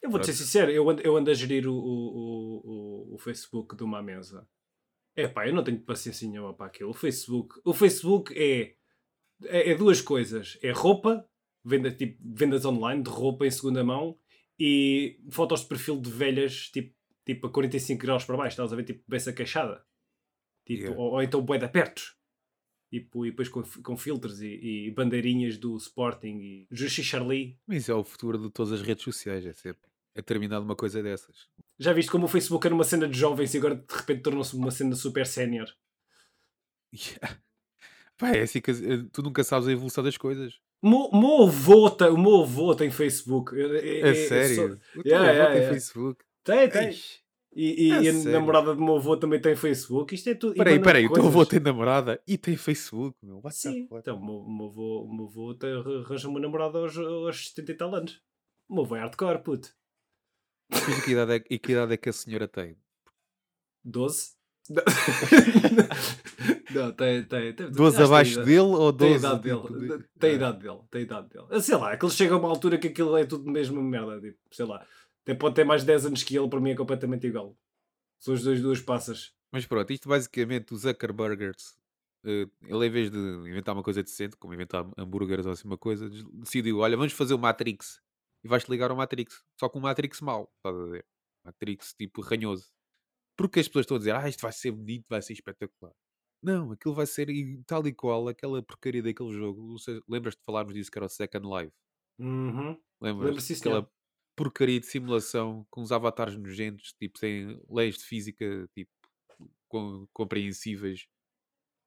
Eu 0.05 0.11
vou-te 0.11 0.27
ser 0.27 0.35
sincero, 0.35 0.71
eu 0.71 0.89
ando, 0.89 1.01
eu 1.01 1.17
ando 1.17 1.31
a 1.31 1.35
gerir 1.35 1.67
o, 1.67 1.75
o, 1.75 2.61
o, 2.63 3.15
o 3.15 3.19
Facebook 3.19 3.75
de 3.75 3.83
uma 3.83 4.03
mesa. 4.03 4.47
É 5.17 5.27
pá, 5.27 5.49
eu 5.49 5.55
não 5.55 5.65
tenho 5.65 5.81
paciência 5.81 6.29
nenhuma 6.29 6.53
para 6.53 6.67
aquilo. 6.67 6.91
O 6.91 6.95
Facebook, 6.95 7.59
o 7.65 7.73
Facebook 7.73 8.35
é, 8.37 8.75
é, 9.47 9.71
é 9.71 9.75
duas 9.75 10.03
coisas: 10.03 10.59
é 10.63 10.71
roupa 10.73 11.27
venda, 11.65 11.91
tipo, 11.91 12.19
vendas 12.23 12.67
online 12.67 13.03
de 13.03 13.09
roupa 13.09 13.47
em 13.47 13.51
segunda 13.51 13.83
mão 13.83 14.19
e 14.61 15.19
fotos 15.31 15.63
de 15.63 15.69
perfil 15.69 15.99
de 15.99 16.11
velhas 16.11 16.69
tipo, 16.69 16.95
tipo 17.25 17.47
a 17.47 17.51
45 17.51 18.03
graus 18.03 18.25
para 18.27 18.37
baixo, 18.37 18.53
estás 18.53 18.75
a 18.75 18.77
ver? 18.77 18.85
Tipo, 18.85 19.03
beça 19.09 19.33
queixada. 19.33 19.83
Tipo, 20.67 20.83
yeah. 20.83 21.01
ou, 21.01 21.13
ou, 21.13 21.23
então 21.23 21.41
bué 21.41 21.57
de 21.57 21.65
apertos. 21.65 22.15
Tipo, 22.91 23.25
e 23.25 23.31
depois 23.31 23.49
com, 23.49 23.63
com 23.63 23.97
filtros 23.97 24.43
e, 24.43 24.87
e, 24.87 24.91
bandeirinhas 24.91 25.57
do 25.57 25.75
Sporting 25.79 26.37
e 26.37 26.69
Justi 26.71 27.03
Charlie. 27.03 27.59
Mas 27.67 27.89
é 27.89 27.95
o 27.95 28.05
futuro 28.05 28.39
de 28.39 28.51
todas 28.51 28.73
as 28.73 28.83
redes 28.83 29.03
sociais, 29.03 29.47
é 29.47 29.53
sempre. 29.55 29.94
É 30.15 30.23
terminar 30.23 30.61
uma 30.61 30.77
coisa 30.77 31.03
dessas. 31.03 31.49
Já 31.79 31.93
viste 31.93 32.11
como 32.11 32.27
o 32.27 32.29
Facebook 32.29 32.65
era 32.67 32.75
uma 32.75 32.85
cena 32.85 33.09
de 33.09 33.19
jovens 33.19 33.53
e 33.53 33.59
agora 33.59 33.75
de 33.75 33.95
repente 33.95 34.23
tornou-se 34.23 34.55
uma 34.55 34.71
cena 34.71 34.95
super 34.95 35.27
sénior? 35.27 35.67
Yeah. 36.95 37.39
Pá, 38.17 38.31
é 38.31 38.43
assim 38.43 38.61
que 38.61 38.71
eh, 38.71 39.05
tu 39.13 39.23
nunca 39.23 39.43
sabes 39.43 39.67
a 39.67 39.73
evolução 39.73 40.05
das 40.05 40.17
coisas. 40.17 40.55
O 40.81 41.19
meu 41.19 41.43
avô, 41.49 41.91
tem, 41.91 42.09
o 42.09 42.19
meu 42.19 42.43
avô 42.43 42.75
tem 42.77 42.91
Facebook. 42.91 43.59
É, 43.59 44.11
é, 44.11 44.15
sério? 44.15 44.55
Sou... 44.55 44.67
O 45.01 45.03
teu 45.03 45.13
yeah, 45.13 45.45
avô 45.45 45.53
tem. 45.53 45.69
Facebook? 45.69 46.25
Tem, 46.45 46.69
tem. 46.69 46.91
E, 47.57 47.89
e, 47.89 47.93
é 47.93 48.03
e 48.03 48.09
a 48.09 48.13
namorada 48.31 48.75
do 48.75 48.83
meu 48.83 48.97
avô 48.97 49.17
também 49.17 49.41
tem 49.41 49.57
Facebook. 49.57 50.15
Isto 50.15 50.31
é 50.31 50.35
tudo. 50.35 50.55
Peraí, 50.55 50.81
peraí, 50.81 51.07
o 51.07 51.13
teu 51.13 51.27
avô 51.27 51.47
tem 51.47 51.59
namorada 51.59 52.21
e 52.27 52.37
tem 52.37 52.57
Facebook, 52.57 53.17
meu. 53.23 53.41
What 53.43 53.57
Sim, 53.57 53.89
então 53.91 54.17
o 54.17 54.57
meu, 54.57 54.67
avô, 54.67 55.09
meu 55.11 55.27
avô 55.27 55.57
arranja 56.05 56.29
uma 56.29 56.39
namorada 56.39 56.79
aos, 56.79 56.97
aos 56.97 57.49
70 57.49 57.73
e 57.73 57.75
tal 57.75 57.95
anos. 57.95 58.21
O 58.69 58.75
meu 58.75 58.85
avô 58.85 58.97
é 58.97 59.01
hardcore, 59.01 59.43
puto. 59.43 59.75
E 60.71 61.03
que 61.03 61.13
idade 61.13 61.33
é, 61.33 61.45
e 61.51 61.59
que, 61.59 61.73
idade 61.73 61.95
é 61.95 61.97
que 61.97 62.09
a 62.09 62.13
senhora 62.13 62.49
tem? 62.49 62.77
12? 63.85 64.35
Não, 66.75 66.91
tem, 66.93 67.23
tem. 67.25 67.53
tem 67.53 67.71
12 67.71 68.03
abaixo 68.03 68.43
dele 68.43 68.61
ou 68.61 68.91
12? 68.91 68.99
Tem 68.99 69.17
idade 69.17 69.43
dele. 69.43 70.05
Tem 70.19 70.31
é. 70.31 70.35
idade 70.35 70.59
dele. 70.59 70.81
Tem 70.91 71.03
idade 71.03 71.29
dele. 71.29 71.61
Sei 71.61 71.77
lá, 71.77 71.93
aquilo 71.93 72.11
chega 72.11 72.33
a 72.35 72.39
uma 72.39 72.49
altura 72.49 72.79
que 72.79 72.89
aquilo 72.89 73.15
é 73.17 73.27
tudo 73.27 73.51
mesmo 73.51 73.83
merda. 73.83 74.19
Tipo, 74.21 74.39
sei 74.51 74.65
lá. 74.65 74.87
Até 75.23 75.35
pode 75.35 75.55
ter 75.55 75.65
mais 75.65 75.83
de 75.83 75.89
10 75.89 76.07
anos 76.07 76.23
que 76.23 76.35
ele, 76.37 76.49
para 76.49 76.61
mim 76.61 76.71
é 76.71 76.75
completamente 76.75 77.27
igual. 77.27 77.55
São 78.19 78.33
as 78.35 78.43
duas, 78.43 78.61
duas 78.61 78.81
passas. 78.81 79.35
Mas 79.53 79.67
pronto, 79.67 79.93
isto 79.93 80.09
basicamente, 80.09 80.73
o 80.75 80.77
Zuckerbergers, 80.77 81.77
uh, 82.25 82.51
ele 82.67 82.87
em 82.87 82.91
vez 82.91 83.11
de 83.11 83.19
inventar 83.19 83.75
uma 83.75 83.83
coisa 83.83 84.03
decente, 84.03 84.37
como 84.37 84.53
inventar 84.53 84.87
hambúrgueres 84.97 85.47
ou 85.47 85.53
assim 85.53 85.67
uma 85.67 85.79
coisa, 85.79 86.11
decidiu: 86.33 86.79
olha, 86.79 86.97
vamos 86.97 87.13
fazer 87.13 87.35
o 87.35 87.39
Matrix. 87.39 88.01
E 88.45 88.49
vais-te 88.49 88.71
ligar 88.71 88.91
ao 88.91 88.97
Matrix. 88.97 89.43
Só 89.59 89.69
com 89.69 89.79
um 89.79 89.83
Matrix 89.83 90.21
mau, 90.21 90.53
estás 90.57 90.77
a 90.77 90.85
ver? 90.87 91.07
Matrix 91.45 91.95
tipo 91.95 92.21
ranhoso. 92.21 92.71
Porque 93.37 93.59
as 93.59 93.67
pessoas 93.67 93.85
estão 93.85 93.97
a 93.97 93.99
dizer, 93.99 94.15
ah, 94.15 94.29
isto 94.29 94.41
vai 94.43 94.53
ser 94.53 94.71
bonito, 94.71 95.07
vai 95.09 95.23
ser 95.23 95.33
espetacular. 95.33 95.93
Não, 96.43 96.73
aquilo 96.73 96.95
vai 96.95 97.07
ser 97.07 97.29
tal 97.67 97.87
e 97.87 97.93
qual 97.93 98.29
aquela 98.29 98.63
porcaria 98.63 99.03
daquele 99.03 99.33
jogo. 99.33 99.77
Lembras-te 100.07 100.39
de 100.39 100.45
falarmos 100.45 100.75
disso 100.75 100.91
que 100.91 100.99
era 100.99 101.07
o 101.07 101.09
Second 101.09 101.49
Life? 101.49 101.73
Uhum. 102.19 102.79
Lembras-te 103.01 103.55
aquela 103.55 103.91
porcaria 104.37 104.79
de 104.79 104.87
simulação 104.87 105.67
com 105.71 105.81
os 105.81 105.91
avatares 105.91 106.37
nojentos, 106.37 106.93
tipo, 106.93 107.19
sem 107.19 107.61
leis 107.69 107.97
de 107.97 108.05
física 108.05 108.69
tipo, 108.75 108.91
compreensíveis 110.13 111.07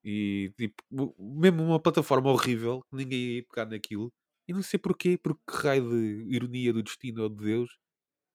e 0.04 0.52
tipo, 0.58 0.84
mesmo 1.20 1.64
uma 1.64 1.80
plataforma 1.82 2.30
horrível 2.32 2.82
ninguém 2.92 3.20
ia 3.20 3.44
pegar 3.44 3.66
naquilo. 3.66 4.12
E 4.48 4.54
não 4.54 4.62
sei 4.64 4.80
porquê, 4.80 5.18
porque 5.18 5.42
raio 5.52 5.90
de 5.90 6.34
ironia 6.36 6.72
do 6.74 6.82
destino 6.84 7.24
ou 7.24 7.30
de 7.30 7.44
Deus, 7.44 7.70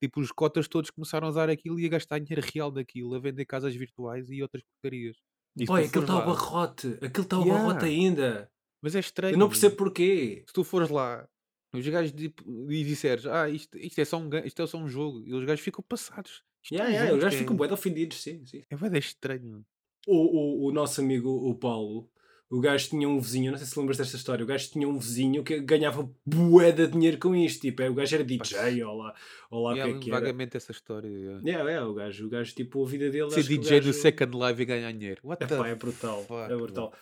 tipo, 0.03 0.21
os 0.21 0.31
cotas 0.33 0.69
todos 0.69 0.91
começaram 0.91 1.27
a 1.27 1.31
usar 1.31 1.49
aquilo 1.49 1.79
e 1.81 1.87
a 1.87 1.89
gastar 1.89 2.19
dinheiro 2.19 2.47
real 2.53 2.71
daquilo, 2.71 3.15
a 3.15 3.19
vender 3.21 3.45
casas 3.47 3.75
virtuais 3.75 4.29
e 4.31 4.43
outras 4.43 4.63
porcarias. 4.65 5.17
Aquele 5.55 5.67
fores 5.67 5.87
está 5.97 6.13
ao 6.13 6.19
lá- 6.21 6.27
barrote. 6.27 6.87
Aquele 7.03 7.23
está 7.27 7.37
ao 7.37 7.43
Yeah. 7.45 7.63
barrote 7.67 7.85
ainda. 7.85 8.51
Mas 8.83 8.95
é 8.97 9.01
estranho. 9.01 9.35
Eu 9.35 9.39
não 9.39 9.49
percebo 9.49 9.77
porquê. 9.77 10.45
Se 10.47 10.53
tu 10.53 10.65
fores 10.65 10.89
lá, 10.91 11.29
os 11.75 11.87
gajos 11.87 12.13
tipo, 12.13 12.71
e 12.71 12.85
disseres, 12.85 13.27
ah, 13.27 13.49
isto, 13.49 13.79
isto, 13.79 13.99
é 14.01 14.05
só 14.05 14.19
um, 14.19 14.29
isto 14.45 14.61
é 14.63 14.67
só 14.67 14.79
um 14.79 14.89
jogo, 14.89 15.23
e 15.27 15.33
os 15.33 15.45
gajos 15.45 15.65
ficam 15.65 15.85
passados. 15.89 16.43
Isto 16.63 16.75
Yeah, 16.75 16.85
é 16.85 16.91
um 16.91 16.95
yeah, 16.95 17.07
jogo, 17.07 17.19
os 17.19 17.25
gajos 17.25 17.39
ficam 17.39 17.55
é, 17.55 17.59
bué 17.59 17.67
de 17.69 17.75
ofendidos, 17.75 18.23
sim, 18.23 18.45
sim. 18.47 18.63
é 18.69 18.77
de 18.77 18.99
estranho. 18.99 19.65
O, 20.07 20.17
o, 20.17 20.69
o 20.69 20.73
nosso 20.73 21.01
amigo, 21.01 21.31
o 21.31 21.55
Paulo, 21.55 22.11
o 22.53 22.61
gajo 22.61 22.91
tinha 22.91 23.09
um 23.09 23.19
vizinho, 23.19 23.51
não 23.51 23.57
sei 23.57 23.67
se 23.67 23.79
lembras 23.79 23.97
desta 23.97 24.15
história, 24.15 24.45
o 24.45 24.47
gajo 24.47 24.69
tinha 24.71 24.87
um 24.87 24.99
vizinho 24.99 25.43
que 25.43 25.59
ganhava 25.61 26.07
bué 26.27 26.71
de 26.71 26.87
dinheiro 26.87 27.19
com 27.19 27.35
isto. 27.35 27.63
Tipo, 27.63 27.81
é, 27.81 27.89
o 27.89 27.95
gajo 27.95 28.15
era 28.15 28.23
DJ, 28.23 28.85
ou 28.85 28.99
lá, 28.99 29.15
ou 29.51 29.63
lá 29.65 29.71
o 29.71 29.75
que 29.75 29.81
é 29.81 29.99
que 29.99 30.11
era. 30.11 30.21
vagamente 30.21 30.57
essa 30.59 30.71
história. 30.71 31.09
yeah. 31.09 31.71
É, 31.71 31.77
é, 31.77 31.83
o 31.83 31.95
gajo, 31.95 32.27
o 32.27 32.29
gajo, 32.29 32.55
tipo, 32.55 32.85
a 32.85 32.87
vida 32.87 33.09
dele. 33.11 33.31
Ser 33.31 33.45
DJ 33.45 33.81
gajo- 33.81 33.93
Second 33.95 34.37
Life 34.37 34.61
e 34.61 34.65
ganhar 34.67 34.93
dinheiro. 34.93 35.23
What 35.25 35.47
the 35.47 35.55
Epá, 35.55 35.67
é 35.67 35.75
brutal, 35.75 36.23
fuck, 36.25 36.53
é 36.53 36.55
brutal. 36.57 36.93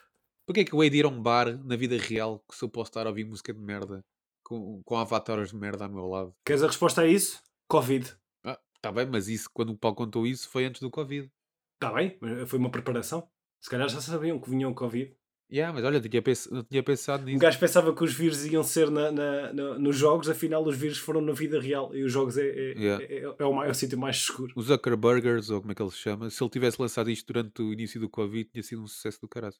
Porquê 0.47 0.61
é 0.61 0.65
que 0.65 0.73
eu 0.73 0.85
hei 0.85 0.91
de 0.91 0.99
ir 0.99 1.05
a 1.05 1.09
um 1.09 1.21
bar 1.21 1.59
na 1.65 1.75
vida 1.75 1.97
real 1.97 2.45
que 2.49 2.57
se 2.57 2.65
eu 2.65 2.69
posso 2.69 2.91
estar 2.91 3.07
a 3.07 3.11
ouvir 3.11 3.25
música 3.25 3.53
de 3.53 3.61
merda 3.61 4.05
com, 4.45 4.81
com 4.85 4.97
avatares 4.97 5.51
de 5.51 5.57
merda 5.57 5.85
ao 5.85 5.91
meu 5.91 6.07
lado? 6.07 6.33
Queres 6.45 6.63
a 6.63 6.69
resposta 6.69 7.03
a 7.03 7.09
isso? 7.09 7.43
Covid. 7.69 8.15
Ah, 8.45 8.59
tá 8.81 8.93
bem, 8.93 9.07
mas 9.07 9.27
isso, 9.27 9.51
quando 9.53 9.71
o 9.71 9.77
Paulo 9.77 9.97
contou 9.97 10.27
isso, 10.29 10.49
foi 10.49 10.65
antes 10.65 10.81
do 10.81 10.91
Covid. 10.91 11.29
Está 11.75 11.93
bem, 11.93 12.17
foi 12.47 12.59
uma 12.59 12.71
preparação. 12.71 13.29
Se 13.61 13.69
calhar 13.69 13.89
já 13.89 14.01
sabiam 14.01 14.39
que 14.41 14.49
vinham 14.49 14.73
Covid. 14.73 15.13
Yeah, 15.53 15.73
mas 15.75 15.85
olha, 15.85 15.97
eu 15.97 16.01
tinha, 16.09 16.23
pens- 16.23 16.47
eu 16.47 16.63
tinha 16.63 16.83
pensado 16.83 17.25
Um 17.25 17.27
nisso. 17.27 17.39
gajo 17.41 17.59
pensava 17.59 17.93
que 17.95 18.05
os 18.05 18.15
vírus 18.15 18.45
iam 18.47 18.63
ser 18.63 18.89
na, 18.91 19.11
na- 19.11 19.53
na- 19.53 19.79
nos 19.79 19.97
jogos, 19.97 20.29
afinal 20.29 20.65
os 20.65 20.77
vírus 20.77 20.99
foram 20.99 21.21
na 21.21 21.33
vida 21.33 21.61
real 21.61 21.93
e 21.95 22.05
os 22.05 22.13
jogos 22.13 22.37
é, 22.39 22.47
é, 22.49 22.79
Yeah. 22.79 23.05
é, 23.05 23.23
é 23.39 23.45
o, 23.45 23.53
mais- 23.53 23.69
é 23.69 23.71
o 23.73 23.75
sítio 23.75 23.99
mais 23.99 24.17
seguro. 24.25 24.53
O 24.55 24.63
Zuckerburgers, 24.63 25.51
ou 25.51 25.61
como 25.61 25.73
é 25.73 25.75
que 25.75 25.83
ele 25.83 25.91
se 25.91 25.97
chama, 25.99 26.31
se 26.31 26.43
ele 26.43 26.51
tivesse 26.51 26.81
lançado 26.81 27.11
isto 27.11 27.27
durante 27.33 27.61
o 27.63 27.73
início 27.73 28.01
do 28.01 28.09
Covid, 28.09 28.49
tinha 28.51 28.63
sido 28.63 28.83
um 28.83 28.87
sucesso 28.87 29.21
do 29.21 29.29
caralho. 29.29 29.57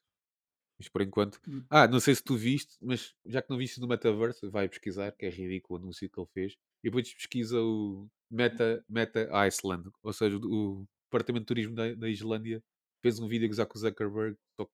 Mas 0.79 0.87
por 0.89 1.01
enquanto. 1.01 1.39
Hum. 1.47 1.63
Ah, 1.69 1.87
não 1.87 1.99
sei 1.99 2.15
se 2.15 2.23
tu 2.23 2.35
viste, 2.35 2.75
mas 2.81 3.13
já 3.25 3.41
que 3.41 3.49
não 3.49 3.57
viste 3.57 3.79
no 3.79 3.87
Metaverse, 3.87 4.47
vai 4.49 4.67
pesquisar, 4.67 5.11
que 5.11 5.25
é 5.25 5.29
ridículo 5.29 5.77
o 5.79 5.83
anúncio 5.83 6.09
que 6.09 6.19
ele 6.19 6.27
fez. 6.33 6.53
E 6.83 6.89
depois 6.89 7.13
pesquisa 7.13 7.59
o 7.61 8.07
Meta, 8.31 8.83
Meta 8.89 9.29
Iceland, 9.45 9.89
ou 10.01 10.11
seja, 10.13 10.37
o, 10.37 10.39
o 10.81 10.87
Departamento 11.11 11.43
de 11.43 11.47
Turismo 11.47 11.75
da, 11.75 11.93
da 11.93 12.09
Islândia 12.09 12.63
fez 13.03 13.19
um 13.19 13.27
vídeo 13.27 13.45
a 13.45 13.49
gozar 13.49 13.65
com 13.67 13.77
o 13.77 13.81
Zuckerberg. 13.81 14.35
Só 14.59 14.65
que, 14.65 14.71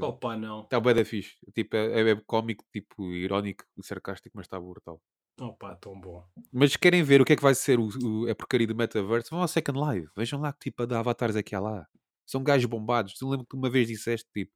Opa, 0.00 0.36
não. 0.36 0.62
Está 0.62 0.78
bué 0.80 0.94
da 0.94 1.04
fixe. 1.04 1.36
Tipo, 1.54 1.76
é, 1.76 2.10
é 2.10 2.16
cómico, 2.26 2.64
tipo, 2.72 3.12
irónico 3.12 3.64
e 3.76 3.84
sarcástico, 3.84 4.36
mas 4.36 4.46
está 4.46 4.58
brutal. 4.60 5.00
Opa, 5.40 5.74
tão 5.76 6.00
bom. 6.00 6.24
Mas 6.52 6.76
querem 6.76 7.02
ver 7.02 7.20
o 7.20 7.24
que 7.24 7.32
é 7.32 7.36
que 7.36 7.42
vai 7.42 7.54
ser 7.54 7.78
o, 7.80 7.88
o- 8.02 8.30
a 8.30 8.34
porcaria 8.36 8.66
do 8.68 8.74
metaverse, 8.74 9.30
vão 9.30 9.40
ao 9.40 9.48
Second 9.48 9.78
Life. 9.80 10.08
Vejam 10.16 10.40
lá 10.40 10.52
que 10.52 10.70
tipo 10.70 10.86
de 10.86 10.94
avatares 10.94 11.40
que 11.42 11.54
há 11.56 11.60
lá. 11.60 11.86
São 12.24 12.42
gajos 12.42 12.66
bombados. 12.66 13.14
Tu 13.14 13.28
lembro 13.28 13.44
que 13.46 13.56
uma 13.56 13.68
vez 13.68 13.88
disseste 13.88 14.28
tipo: 14.32 14.52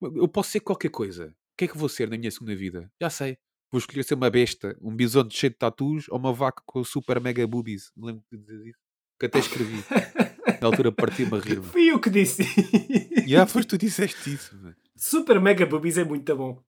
Eu 0.00 0.26
posso 0.28 0.50
ser 0.50 0.60
qualquer 0.60 0.88
coisa. 0.90 1.26
O 1.28 1.56
que 1.58 1.64
é 1.66 1.68
que 1.68 1.76
vou 1.76 1.88
ser 1.88 2.08
na 2.08 2.16
minha 2.16 2.30
segunda 2.30 2.56
vida? 2.56 2.90
Já 3.00 3.10
sei. 3.10 3.36
Vou 3.70 3.78
escolher 3.78 4.02
ser 4.02 4.14
uma 4.14 4.30
besta, 4.30 4.76
um 4.80 4.94
bisonte 4.96 5.36
cheio 5.36 5.50
de 5.52 5.58
tatus 5.58 6.08
ou 6.08 6.18
uma 6.18 6.32
vaca 6.32 6.62
com 6.66 6.82
super 6.84 7.20
mega 7.20 7.46
boobies. 7.46 7.92
Lembro 7.96 8.22
de 8.32 8.38
dizer 8.38 8.66
isso. 8.68 8.78
Que 9.20 9.26
até 9.26 9.38
escrevi. 9.38 9.76
Na 10.60 10.66
altura 10.68 10.90
parti-me 10.92 11.34
a 11.36 11.40
rir-me. 11.40 11.64
Fui 11.70 11.86
eu 11.90 12.00
que 12.00 12.10
disse. 12.10 12.42
Já 13.26 13.46
foste 13.46 13.68
tu 13.68 13.78
disseste 13.78 14.34
isso. 14.34 14.56
mano. 14.56 14.74
Super 14.96 15.40
Mega 15.40 15.64
Boobies 15.66 15.98
é 15.98 16.04
muito 16.04 16.34
bom. 16.36 16.62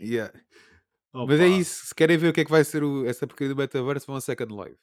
Yeah. 0.00 0.32
Mas 1.12 1.40
é 1.40 1.48
isso. 1.48 1.86
Se 1.86 1.94
querem 1.94 2.16
ver 2.16 2.28
o 2.28 2.32
que 2.32 2.40
é 2.40 2.44
que 2.44 2.50
vai 2.50 2.64
ser 2.64 2.82
o- 2.84 3.06
essa 3.06 3.26
porcaria 3.26 3.52
do 3.54 3.58
metaverse, 3.58 4.06
vão 4.06 4.16
a 4.16 4.20
Second 4.20 4.54
Life. 4.54 4.76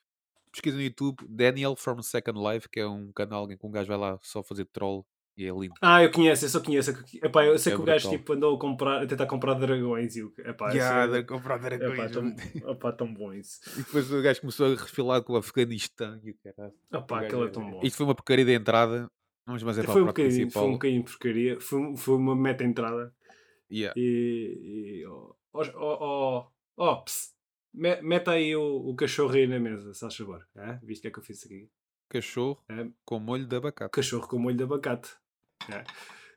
Pesquisa 0.52 0.76
no 0.78 0.84
YouTube 0.84 1.26
Daniel 1.28 1.76
from 1.76 2.02
Second 2.02 2.40
Life, 2.40 2.68
que 2.70 2.80
é 2.80 2.88
um 2.88 3.12
canal 3.12 3.50
em 3.52 3.58
que 3.58 3.66
um 3.66 3.72
gajo 3.72 3.88
vai 3.88 3.98
lá 3.98 4.18
só 4.22 4.42
fazer 4.44 4.66
troll 4.66 5.06
e 5.38 5.46
é 5.46 5.52
lindo. 5.52 5.74
Ah, 5.82 6.02
eu 6.04 6.12
conheço, 6.12 6.46
eu 6.46 6.50
só 6.50 6.60
conheço. 6.62 6.92
Epá, 7.22 7.46
eu 7.46 7.58
sei 7.60 7.74
É 7.74 7.76
que 7.76 7.82
o 7.82 7.86
gajo 7.86 8.10
tipo, 8.10 8.34
andou 8.34 8.56
a, 8.56 8.60
comprar, 8.60 9.04
a 9.04 9.06
tentar 9.08 9.26
comprar 9.26 9.54
dragões 9.56 10.16
e 10.16 10.24
o. 10.24 10.34
Epá, 10.40 10.68
eu 10.74 11.12
sei- 11.12 11.24
comprar 11.24 11.74
Epá, 11.74 12.10
tão, 12.10 12.36
opá, 12.72 12.92
tão 12.92 13.14
bom 13.14 13.34
isso. 13.34 13.60
E 13.74 13.84
depois 13.84 14.12
o 14.12 14.22
gajo 14.22 14.42
começou 14.42 14.68
a 14.68 14.76
refilar 14.76 15.22
com 15.24 15.34
o 15.34 15.38
Afeganistão 15.38 16.20
e 16.24 16.32
o 16.32 16.36
caralho. 16.44 16.74
Opá, 16.94 17.18
O 17.18 17.22
gajo 17.22 17.26
aquele 17.28 17.42
é 17.44 17.46
é- 17.46 17.50
tão 17.50 17.72
bom. 17.72 17.80
Isto 17.84 17.98
foi 17.98 18.06
uma 18.06 18.16
porcaria 18.16 18.46
de 18.46 18.54
entrada. 18.54 19.10
Vamos 19.46 19.62
mas 19.62 19.78
é 19.78 19.84
para 19.84 19.94
Foi 19.94 20.02
um, 20.02 20.06
bocadinho, 20.08 20.32
principal. 20.34 20.64
foi 20.64 20.70
um 20.70 20.74
bocadinho 20.74 21.04
de 21.04 21.12
porcaria. 21.12 21.60
Foi, 21.62 21.98
foi 21.98 22.16
uma 22.16 22.36
meta 22.36 22.64
entrada. 22.64 23.14
Yeah. 23.72 23.94
E. 24.00 25.02
e 25.02 25.06
oh, 25.08 25.36
oh, 25.54 25.64
oh, 25.78 26.46
oh, 26.78 27.02
ps, 27.04 27.34
me- 27.74 28.02
meta 28.02 28.32
aí 28.32 28.56
o, 28.56 28.90
o 28.90 28.96
cachorro 28.96 29.34
aí 29.34 29.46
na 29.48 29.60
mesa, 29.60 29.94
se 29.94 30.00
faz 30.00 30.16
favor. 30.16 30.48
É? 30.56 30.80
Viste 30.82 31.00
o 31.00 31.02
que 31.04 31.08
é 31.08 31.12
que 31.12 31.20
eu 31.20 31.24
fiz 31.24 31.46
aqui? 31.46 31.70
Cachorro 32.10 32.64
É. 32.70 32.88
com 33.04 33.20
molho 33.20 33.46
de 33.46 33.56
abacate. 33.56 33.92
Cachorro 33.92 34.28
com 34.28 34.40
molho 34.40 34.56
de 34.58 34.64
abacate. 34.64 35.10
É. 35.70 35.84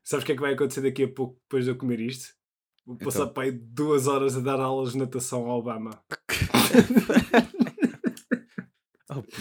Sabes 0.05 0.23
o 0.23 0.27
que 0.27 0.33
é 0.33 0.35
que 0.35 0.41
vai 0.41 0.55
acontecer 0.55 0.81
daqui 0.81 1.05
a 1.05 1.09
pouco 1.13 1.39
depois 1.43 1.65
de 1.65 1.71
eu 1.71 1.77
comer 1.77 2.01
isto? 2.01 2.35
Vou 2.87 2.97
passar 2.97 3.23
Então. 3.25 3.35
para 3.35 3.43
aí 3.45 3.53
duas 3.53 4.07
horas 4.07 4.37
a 4.37 4.41
dar 4.41 4.59
aulas 4.61 4.93
de 4.93 4.99
natação 4.99 5.47
ao 5.51 5.59
Obama. 5.59 5.91
Oh, 9.11 9.23
puto. 9.23 9.37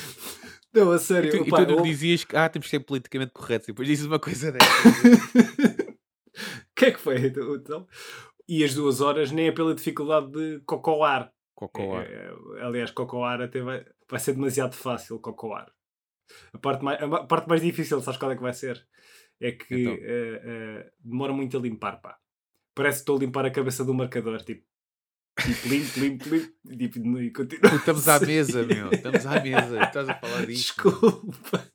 Não, 0.73 0.91
a 0.91 0.95
e 0.95 0.99
sério. 0.99 1.29
tu, 1.31 1.37
e 1.37 1.41
opá, 1.41 1.65
tu 1.65 1.71
não 1.71 1.77
eu- 1.79 1.83
dizias 1.83 2.23
que 2.23 2.35
ah, 2.35 2.47
temos 2.47 2.67
que 2.67 2.71
ser 2.71 2.79
politicamente 2.79 3.33
corretos. 3.33 3.67
E 3.67 3.71
depois 3.71 3.87
dizes 3.87 4.05
uma 4.05 4.19
coisa 4.19 4.51
dessa. 4.51 4.87
O 4.87 5.91
que 6.75 6.85
é 6.85 6.91
que 6.91 6.99
foi? 6.99 7.17
Então, 7.27 7.87
e 8.47 8.63
as 8.63 8.73
duas 8.73 9.01
horas 9.01 9.31
nem 9.31 9.47
é 9.47 9.51
pela 9.51 9.75
dificuldade 9.75 10.31
de 10.31 10.61
cocoar. 10.65 11.31
Cocoa. 11.55 12.01
É, 12.03 12.31
é, 12.59 12.63
aliás, 12.63 12.91
cocoar 12.91 13.41
até 13.41 13.61
vai, 13.61 13.83
vai 14.09 14.19
ser 14.19 14.33
demasiado 14.33 14.73
fácil 14.73 15.19
cocoar. 15.19 15.69
A 16.53 16.57
parte, 16.59 16.83
mais, 16.83 17.01
a 17.01 17.23
parte 17.25 17.49
mais 17.49 17.61
difícil, 17.61 17.99
sabes 18.01 18.19
qual 18.19 18.31
é 18.31 18.35
que 18.35 18.41
vai 18.41 18.53
ser? 18.53 18.85
É 19.39 19.51
que 19.51 19.75
Então. 19.75 19.93
eh, 19.93 20.41
eh, 20.43 20.91
demora 20.99 21.33
muito 21.33 21.57
a 21.57 21.61
limpar, 21.61 22.01
pá. 22.01 22.17
Parece 22.73 22.99
que 22.99 23.01
estou 23.03 23.17
a 23.17 23.19
limpar 23.19 23.45
a 23.45 23.51
cabeça 23.51 23.83
do 23.85 23.93
marcador, 23.93 24.41
tipo, 24.43 24.65
tipo 25.39 25.67
limpo, 25.67 25.99
limpo, 25.99 26.29
limpo, 26.29 26.93
tipo, 26.93 27.19
e 27.19 27.31
continua. 27.31 27.75
Estamos 27.75 28.07
à 28.07 28.15
assim. 28.15 28.25
mesa, 28.25 28.63
meu. 28.65 28.91
Estamos 28.91 29.25
à 29.25 29.41
mesa. 29.41 29.83
Estás 29.83 30.09
a 30.09 30.15
falar 30.15 30.45
disto. 30.45 30.73
Desculpa. 30.83 31.71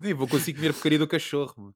Nem 0.00 0.14
vou 0.14 0.28
conseguir 0.28 0.58
comer 0.58 0.72
porcaria 0.72 0.98
do 0.98 1.08
cachorro. 1.08 1.54
mano. 1.56 1.74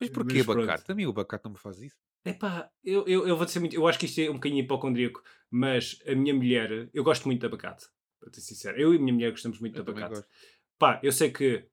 Mas 0.00 0.10
porquê 0.10 0.42
Mas 0.44 0.48
abacate? 0.48 0.92
A 0.92 0.94
mim 0.94 1.06
o 1.06 1.10
abacate 1.10 1.44
não 1.44 1.52
me 1.52 1.58
faz 1.58 1.80
isso. 1.80 1.96
Epá, 2.24 2.70
eu, 2.84 3.06
eu, 3.06 3.26
eu 3.26 3.36
vou 3.36 3.44
dizer 3.46 3.58
muito. 3.60 3.74
Eu 3.74 3.86
acho 3.88 3.98
que 3.98 4.06
isto 4.06 4.20
é 4.20 4.30
um 4.30 4.34
bocadinho 4.34 4.62
hipocondríaco, 4.62 5.22
mas 5.50 6.00
a 6.06 6.14
minha 6.14 6.34
mulher, 6.34 6.88
eu 6.92 7.02
gosto 7.02 7.26
muito 7.26 7.40
de 7.40 7.46
abacate. 7.46 7.86
Para 8.20 8.32
ser 8.32 8.40
sincero, 8.40 8.80
eu 8.80 8.92
e 8.92 8.96
a 8.96 9.00
minha 9.00 9.12
mulher 9.12 9.30
gostamos 9.30 9.60
muito 9.60 9.76
Eu 9.78 9.82
de 9.84 9.86
também 9.86 10.04
abacate. 10.04 10.26
Pá, 10.78 11.00
eu 11.02 11.12
sei 11.12 11.30
que 11.30 11.66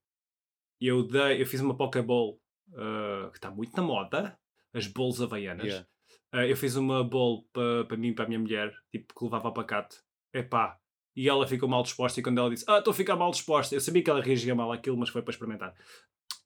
eu 0.82 1.04
dei, 1.04 1.42
eu 1.42 1.46
fiz 1.46 1.60
uma 1.62 1.76
Pokéball 1.76 2.40
ah, 2.74 3.30
que 3.32 3.38
está 3.38 3.52
muito 3.52 3.76
na 3.76 3.84
moda, 3.84 4.38
as 4.74 4.88
bols 4.88 5.22
havaianas. 5.22 5.66
Yeah. 5.68 5.88
Ah, 6.32 6.46
eu 6.46 6.56
fiz 6.58 6.76
uma 6.76 7.04
bowl 7.04 7.48
para 7.54 7.86
pa 7.86 7.96
mim 7.98 8.10
e 8.10 8.14
para 8.14 8.26
a 8.26 8.28
minha 8.28 8.40
mulher, 8.40 8.74
tipo, 8.92 9.14
que 9.14 9.24
levava 9.24 9.48
abacate. 9.48 9.98
Epá, 10.34 10.78
e 11.16 11.30
ela 11.30 11.48
ficou 11.48 11.70
mal 11.70 11.82
disposta. 11.84 12.20
E 12.20 12.24
quando 12.24 12.40
ela 12.40 12.50
disse, 12.50 12.66
ah, 12.68 12.80
estou 12.80 12.92
a 12.92 12.96
ficar 12.96 13.16
mal 13.16 13.32
disposta, 13.32 13.74
eu 13.74 13.80
sabia 13.80 14.04
que 14.04 14.10
ela 14.10 14.22
reagia 14.22 14.54
mal 14.54 14.72
àquilo, 14.72 14.98
mas 14.98 15.10
foi 15.10 15.22
para 15.22 15.32
experimentar. 15.32 15.74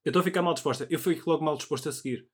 Eu 0.05 0.11
estou 0.11 0.19
a 0.21 0.23
ficar 0.23 0.41
mal 0.41 0.53
disposta. 0.53 0.87
Eu 0.89 0.99
fui 0.99 1.19
logo 1.25 1.43
mal 1.43 1.57
disposto 1.57 1.89
a 1.89 1.91
seguir. 1.91 2.27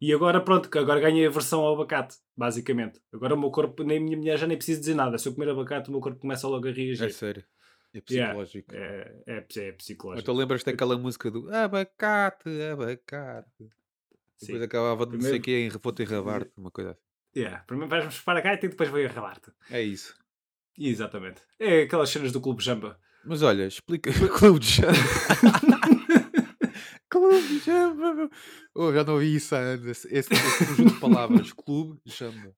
E 0.00 0.14
agora, 0.14 0.40
pronto, 0.40 0.70
que 0.70 0.78
agora 0.78 0.98
ganhei 1.00 1.26
a 1.26 1.30
versão 1.30 1.60
ao 1.60 1.74
abacate, 1.74 2.16
basicamente. 2.34 2.98
Agora 3.12 3.34
o 3.34 3.38
meu 3.38 3.50
corpo, 3.50 3.82
nem 3.82 3.98
a 3.98 4.00
minha 4.00 4.16
mulher 4.16 4.38
já 4.38 4.46
nem 4.46 4.56
precisa 4.56 4.80
dizer 4.80 4.94
nada. 4.94 5.18
Se 5.18 5.28
eu 5.28 5.34
comer 5.34 5.50
abacate, 5.50 5.88
o 5.90 5.92
meu 5.92 6.00
corpo 6.00 6.20
começa 6.20 6.48
logo 6.48 6.66
a 6.66 6.70
É 6.70 6.72
reagir. 6.72 7.12
sério. 7.12 7.44
É 7.92 8.00
Yeah. 8.10 8.32
psicológico. 8.34 8.74
É, 8.74 9.22
é, 9.26 9.36
é 9.56 9.72
psicológico. 9.72 10.22
Então 10.22 10.34
lembras-te 10.34 10.66
daquela 10.66 10.96
música 10.96 11.30
do 11.30 11.52
abacate, 11.54 12.48
abacate. 12.72 13.48
Sim. 14.36 14.46
Depois 14.46 14.62
acabava 14.62 15.06
de 15.06 15.12
não 15.14 15.20
sei 15.22 15.38
o 15.38 15.40
Primeiro- 15.40 15.70
quê, 15.70 15.76
em 15.76 15.80
vou-te 15.82 16.02
enrabar-te, 16.02 16.52
uma 16.56 16.70
coisa 16.70 16.92
assim. 16.92 17.00
Yeah. 17.36 17.62
Primeiro 17.64 17.90
vais-me 17.90 18.12
para 18.24 18.38
a 18.38 18.42
gaita 18.42 18.66
e 18.66 18.68
depois 18.68 18.88
vou 18.88 19.04
arrabar-te. 19.04 19.50
É 19.70 19.82
isso. 19.82 20.14
Exatamente. 20.78 21.42
É 21.58 21.82
aquelas 21.82 22.08
cenas 22.10 22.32
do 22.32 22.40
Clube 22.40 22.62
Jamba. 22.62 22.98
Mas 23.24 23.42
olha, 23.42 23.66
explica. 23.66 24.10
Clube 24.38 24.64
Jamba. 24.64 24.94
Clube 27.08 27.58
Jamba. 27.58 28.14
meu. 28.14 28.30
Oh, 28.74 28.92
já 28.92 29.04
não 29.04 29.14
ouvi 29.14 29.34
isso 29.34 29.54
há 29.54 29.58
anos. 29.58 30.04
Esse, 30.06 30.28
conjunto 30.30 30.94
de 30.94 31.00
palavras. 31.00 31.52
Clube 31.52 32.00
Jamba. 32.06 32.54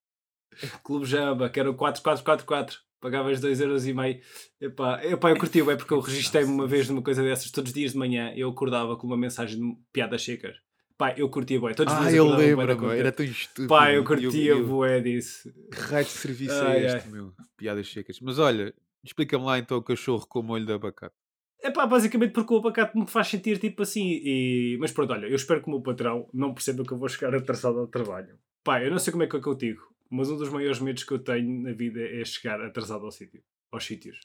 Clube 0.84 1.06
Jamba, 1.06 1.48
que 1.48 1.58
era 1.58 1.70
o 1.70 1.74
4444. 1.74 2.78
Pagavas 3.02 3.40
2,5€. 3.40 4.20
Epá, 4.60 5.04
epá, 5.04 5.30
eu 5.30 5.36
curti 5.36 5.60
bem 5.62 5.76
porque 5.76 5.92
eu 5.92 5.98
registrei-me 6.00 6.50
uma 6.52 6.66
vez 6.68 6.88
numa 6.88 7.02
coisa 7.02 7.22
dessas. 7.22 7.50
Todos 7.50 7.70
os 7.70 7.74
dias 7.74 7.92
de 7.92 7.98
manhã 7.98 8.32
eu 8.36 8.48
acordava 8.48 8.96
com 8.96 9.06
uma 9.08 9.16
mensagem 9.16 9.58
de 9.60 9.76
piadas 9.92 10.22
secas. 10.24 10.54
Pá, 10.96 11.12
eu 11.16 11.28
curtia 11.28 11.60
bem. 11.60 11.74
Todos 11.74 11.92
os 11.92 11.98
Ah, 11.98 12.02
dias 12.02 12.14
eu 12.14 12.28
bué 12.28 12.36
lembro, 12.36 12.76
contente. 12.76 13.00
era 13.00 13.10
tão 13.10 13.26
estúpido. 13.26 13.66
Pá, 13.68 13.92
eu 13.92 14.04
curtia 14.04 14.52
eu- 14.52 14.66
bué 14.66 15.00
disso. 15.00 15.52
Que 15.72 15.80
raio 15.80 16.04
de 16.04 16.10
serviço 16.12 16.54
Ai, 16.62 16.76
é 16.76 16.86
este, 16.96 17.06
ai. 17.08 17.12
meu? 17.12 17.32
Piadas 17.56 17.90
secas. 17.90 18.20
Mas 18.20 18.38
olha, 18.38 18.72
explica-me 19.02 19.44
lá 19.44 19.58
então 19.58 19.78
o 19.78 19.82
cachorro 19.82 20.24
com 20.28 20.40
molho 20.42 20.64
de 20.64 20.72
abacate. 20.72 21.14
É 21.60 21.70
pá, 21.70 21.86
basicamente 21.86 22.32
porque 22.32 22.54
o 22.54 22.58
abacate 22.58 22.96
me 22.96 23.06
faz 23.08 23.26
sentir 23.28 23.58
tipo 23.58 23.82
assim. 23.82 24.20
E... 24.22 24.76
Mas 24.80 24.92
pronto, 24.92 25.12
olha, 25.12 25.26
eu 25.26 25.34
espero 25.34 25.60
que 25.60 25.66
o 25.68 25.70
meu 25.70 25.80
patrão 25.80 26.28
não 26.32 26.54
perceba 26.54 26.84
que 26.84 26.92
eu 26.92 26.98
vou 26.98 27.08
chegar 27.08 27.34
atrasado 27.34 27.78
ao 27.80 27.86
trabalho. 27.88 28.38
Pá, 28.62 28.80
eu 28.80 28.90
não 28.90 28.98
sei 28.98 29.10
como 29.12 29.24
é 29.24 29.26
que 29.26 29.36
é 29.36 29.40
que 29.40 29.46
eu 29.48 29.54
digo, 29.56 29.82
mas 30.12 30.30
um 30.30 30.36
dos 30.36 30.48
maiores 30.50 30.78
medos 30.80 31.04
que 31.04 31.12
eu 31.12 31.18
tenho 31.18 31.62
na 31.62 31.72
vida 31.72 32.00
é 32.00 32.24
chegar 32.24 32.60
atrasado 32.60 33.04
ao 33.04 33.10
sítio, 33.10 33.42
aos 33.70 33.84
sítios. 33.84 34.20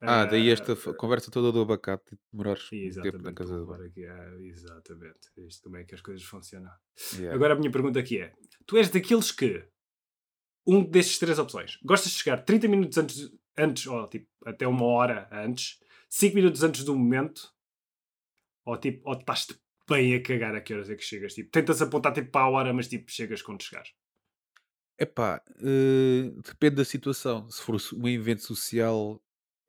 Ah, 0.00 0.24
daí 0.24 0.50
Ah, 0.50 0.52
esta 0.52 0.72
f- 0.72 0.92
conversa 0.94 1.30
toda 1.30 1.52
do 1.52 1.60
abacate 1.62 2.14
e 2.14 2.18
demorares 2.32 2.68
tempo 2.68 3.22
na 3.22 3.32
casa 3.32 3.56
levar 3.56 3.80
aqui, 3.82 4.04
ah, 4.04 4.34
exatamente. 4.40 5.20
Isto 5.36 5.62
como 5.64 5.76
é 5.76 5.84
que 5.84 5.94
as 5.94 6.00
coisas 6.00 6.22
funcionam. 6.24 6.70
Yeah. 7.14 7.34
Agora 7.34 7.54
a 7.54 7.56
minha 7.56 7.70
pergunta 7.70 8.00
aqui 8.00 8.20
é: 8.20 8.32
tu 8.66 8.76
és 8.76 8.88
daqueles 8.90 9.30
que 9.30 9.64
um 10.66 10.84
destes 10.84 11.18
três 11.18 11.38
opções 11.38 11.78
gostas 11.84 12.12
de 12.12 12.18
chegar 12.18 12.44
30 12.44 12.68
minutos 12.68 12.98
antes, 12.98 13.32
antes 13.56 13.86
ou 13.86 14.08
tipo 14.08 14.28
até 14.44 14.66
uma 14.66 14.84
hora 14.86 15.28
antes, 15.32 15.78
5 16.08 16.34
minutos 16.34 16.62
antes 16.62 16.84
do 16.84 16.96
momento, 16.96 17.52
ou 18.66 18.76
tipo, 18.78 19.08
ou 19.08 19.16
estás-te 19.18 19.54
bem 19.88 20.14
a 20.14 20.22
cagar 20.22 20.54
a 20.54 20.60
que 20.60 20.72
horas 20.74 20.90
é 20.90 20.96
que 20.96 21.02
chegas? 21.04 21.34
Tipo, 21.34 21.50
tentas 21.50 21.80
apontar 21.82 22.12
tipo 22.12 22.30
para 22.30 22.42
a 22.46 22.50
hora, 22.50 22.72
mas 22.72 22.88
tipo, 22.88 23.10
chegas 23.10 23.42
quando 23.42 23.62
chegares. 23.62 23.92
Epá, 24.98 25.42
eh, 25.58 26.30
depende 26.44 26.76
da 26.76 26.84
situação. 26.84 27.48
Se 27.50 27.60
for 27.62 27.76
um 27.94 28.08
evento 28.08 28.42
social, 28.42 29.20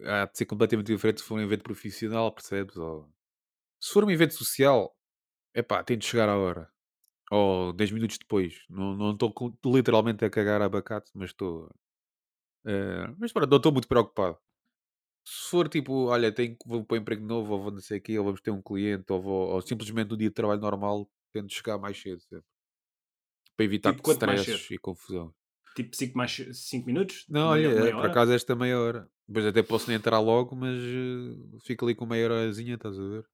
há 0.04 0.26
de 0.26 0.38
ser 0.38 0.46
completamente 0.46 0.88
diferente 0.88 1.22
se 1.22 1.28
for 1.28 1.36
um 1.36 1.42
evento 1.42 1.64
profissional, 1.64 2.32
percebes? 2.32 2.76
Ou... 2.78 3.10
Se 3.82 3.94
for 3.94 4.06
um 4.06 4.12
evento 4.12 4.36
social, 4.36 4.96
epá, 5.56 5.84
tem 5.84 5.98
de 5.98 6.06
chegar 6.06 6.30
à 6.30 6.38
hora. 6.38 6.70
Ou 7.32 7.74
10 7.74 7.92
minutos 7.92 8.18
depois. 8.20 8.64
Não 8.70 9.14
estou 9.14 9.34
literalmente 9.66 10.26
a 10.26 10.30
cagar 10.32 10.62
abacate, 10.62 11.12
mas 11.16 11.32
estou. 11.32 11.70
eh, 12.68 13.08
mas 13.20 13.32
pronto, 13.34 13.50
não 13.50 13.58
estou 13.58 13.72
muito 13.74 13.88
preocupado. 13.88 14.38
Se 15.26 15.50
for 15.52 15.70
tipo, 15.70 16.08
olha, 16.08 16.32
tenho, 16.34 16.58
que- 16.58 16.68
vou 16.70 16.86
para 16.86 16.98
um 16.98 17.02
emprego 17.02 17.26
novo, 17.26 17.54
ou 17.54 17.62
vou 17.64 17.72
não 17.72 17.82
sei 17.82 18.00
o 18.00 18.02
quê, 18.04 18.20
ou 18.20 18.26
vamos 18.26 18.42
ter 18.42 18.52
um 18.52 18.62
cliente, 18.64 19.12
ou, 19.14 19.22
vou, 19.22 19.50
ou 19.52 19.62
simplesmente 19.62 20.10
no 20.12 20.18
dia 20.18 20.30
de 20.30 20.36
trabalho 20.36 20.62
normal, 20.62 21.10
tento 21.34 21.54
chegar 21.54 21.78
mais 21.80 22.02
cedo, 22.02 22.22
sempre. 22.22 22.46
Para 23.56 23.66
evitar 23.66 23.94
Tipo, 23.94 24.12
stress 24.12 24.74
e 24.74 24.78
confusão. 24.78 25.34
Tipo, 25.76 25.96
5 25.96 26.18
mais 26.18 26.32
5 26.54 26.86
minutos? 26.86 27.26
Não, 27.30 27.50
olha, 27.50 27.70
meia 27.70 27.96
por 27.96 28.06
acaso 28.06 28.32
esta 28.32 28.56
meia 28.56 28.80
hora. 28.80 29.08
Depois 29.28 29.46
até 29.46 29.64
posso 29.64 29.88
nem 29.88 29.98
entrar 29.98 30.20
logo, 30.20 30.56
mas 30.56 30.78
eh, 30.78 31.58
fico 31.66 31.86
ali 31.86 31.96
com 31.96 32.06
meia 32.06 32.26
horazinha, 32.26 32.76
estás 32.76 33.00
a 33.00 33.04
ver? 33.04 33.26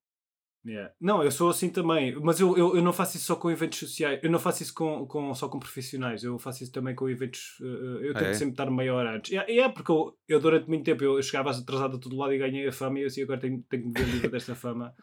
Yeah. 0.65 0.93
Não, 0.99 1.23
eu 1.23 1.31
sou 1.31 1.49
assim 1.49 1.69
também, 1.69 2.13
mas 2.15 2.39
eu, 2.39 2.55
eu, 2.57 2.75
eu 2.75 2.81
não 2.81 2.91
faço 2.91 3.15
isso 3.15 3.27
só 3.27 3.35
com 3.37 3.49
eventos 3.49 3.79
sociais, 3.79 4.19
eu 4.21 4.29
não 4.29 4.37
faço 4.39 4.61
isso 4.61 4.73
com, 4.73 5.07
com, 5.07 5.33
só 5.33 5.47
com 5.47 5.57
profissionais, 5.57 6.21
eu 6.21 6.37
faço 6.37 6.63
isso 6.63 6.71
também 6.71 6.93
com 6.93 7.09
eventos, 7.09 7.57
eh, 7.61 8.07
eu 8.07 8.11
Ah, 8.11 8.19
tento 8.19 8.27
é? 8.27 8.33
sempre 8.33 8.53
estar 8.53 8.69
meia 8.69 8.93
hora 8.93 9.15
antes. 9.15 9.31
É, 9.31 9.57
é 9.57 9.69
porque 9.69 9.89
eu, 9.89 10.17
eu 10.27 10.39
durante 10.39 10.67
muito 10.67 10.83
tempo 10.83 11.01
eu 11.01 11.21
chegava 11.23 11.49
atrasado 11.51 11.95
a 11.95 11.99
todo 11.99 12.17
lado 12.17 12.33
e 12.33 12.37
ganhei 12.37 12.67
a 12.67 12.73
fama 12.73 12.99
e 12.99 13.03
eu 13.03 13.07
assim 13.07 13.23
agora 13.23 13.39
tenho, 13.39 13.63
tenho 13.69 13.93
que 13.93 14.01
me 14.01 14.19
ver 14.19 14.29
desta 14.29 14.53
fama. 14.53 14.93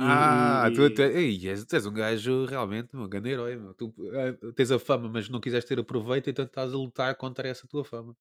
Ah, 0.00 0.68
e- 0.70 0.74
tu, 0.74 0.94
tu, 0.94 1.02
ei, 1.02 1.48
és, 1.48 1.64
tu 1.64 1.74
és 1.74 1.84
um 1.86 1.92
gajo 1.92 2.44
realmente, 2.44 2.96
um 2.96 3.08
grande 3.08 3.30
herói. 3.30 3.56
Meu. 3.56 3.74
Tu 3.74 3.92
eh, 4.12 4.52
tens 4.54 4.70
a 4.70 4.78
fama, 4.78 5.08
mas 5.08 5.28
não 5.28 5.40
quiseste 5.40 5.68
ter 5.68 5.80
aproveito, 5.80 6.30
então 6.30 6.44
estás 6.44 6.72
a 6.72 6.76
lutar 6.76 7.14
contra 7.16 7.48
essa 7.48 7.66
tua 7.66 7.84
fama. 7.84 8.16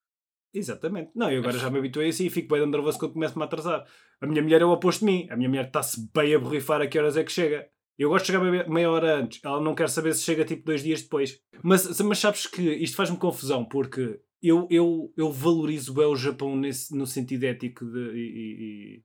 Exatamente. 0.54 1.12
Não, 1.14 1.30
eu 1.32 1.40
agora 1.40 1.58
já 1.58 1.70
me 1.70 1.78
habituei 1.78 2.10
assim 2.10 2.26
e 2.26 2.30
fico 2.30 2.54
bem 2.54 2.66
nervoso 2.66 2.98
quando 2.98 3.14
começo-me 3.14 3.44
a 3.44 3.46
atrasar. 3.46 3.86
A 4.20 4.26
minha 4.26 4.42
mulher 4.42 4.62
é 4.62 4.66
o 4.66 4.72
oposto 4.72 5.02
de 5.02 5.06
mim. 5.06 5.28
A 5.30 5.38
minha 5.38 5.50
mulher 5.50 5.68
está-se 5.68 6.10
bem 6.14 6.34
a 6.34 6.40
borrifar 6.40 6.82
a 6.82 6.88
que 6.88 6.98
horas 6.98 7.16
é 7.16 7.24
que 7.24 7.32
chega. 7.32 7.68
Eu 7.98 8.10
gosto 8.10 8.26
de 8.26 8.32
chegar 8.32 8.44
meia, 8.44 8.68
meia 8.68 8.90
hora 8.90 9.20
antes. 9.20 9.40
Ela 9.44 9.62
não 9.62 9.76
quer 9.76 9.90
saber 9.90 10.14
se 10.14 10.24
chega 10.24 10.46
tipo 10.46 10.66
dois 10.66 10.82
dias 10.82 11.02
depois. 11.02 11.40
Mas, 11.64 12.00
mas 12.02 12.18
sabes 12.20 12.48
que 12.48 12.62
isto 12.62 12.96
faz-me 12.96 13.18
confusão 13.18 13.66
porque 13.66 14.20
eu, 14.42 14.68
eu, 14.70 15.14
eu 15.18 15.32
valorizo 15.32 15.94
bem 15.94 16.06
o 16.06 16.16
Japão 16.16 16.56
nesse, 16.56 16.96
no 16.96 17.06
sentido 17.06 17.44
ético 17.44 17.86
de, 17.86 18.00
e, 18.16 19.04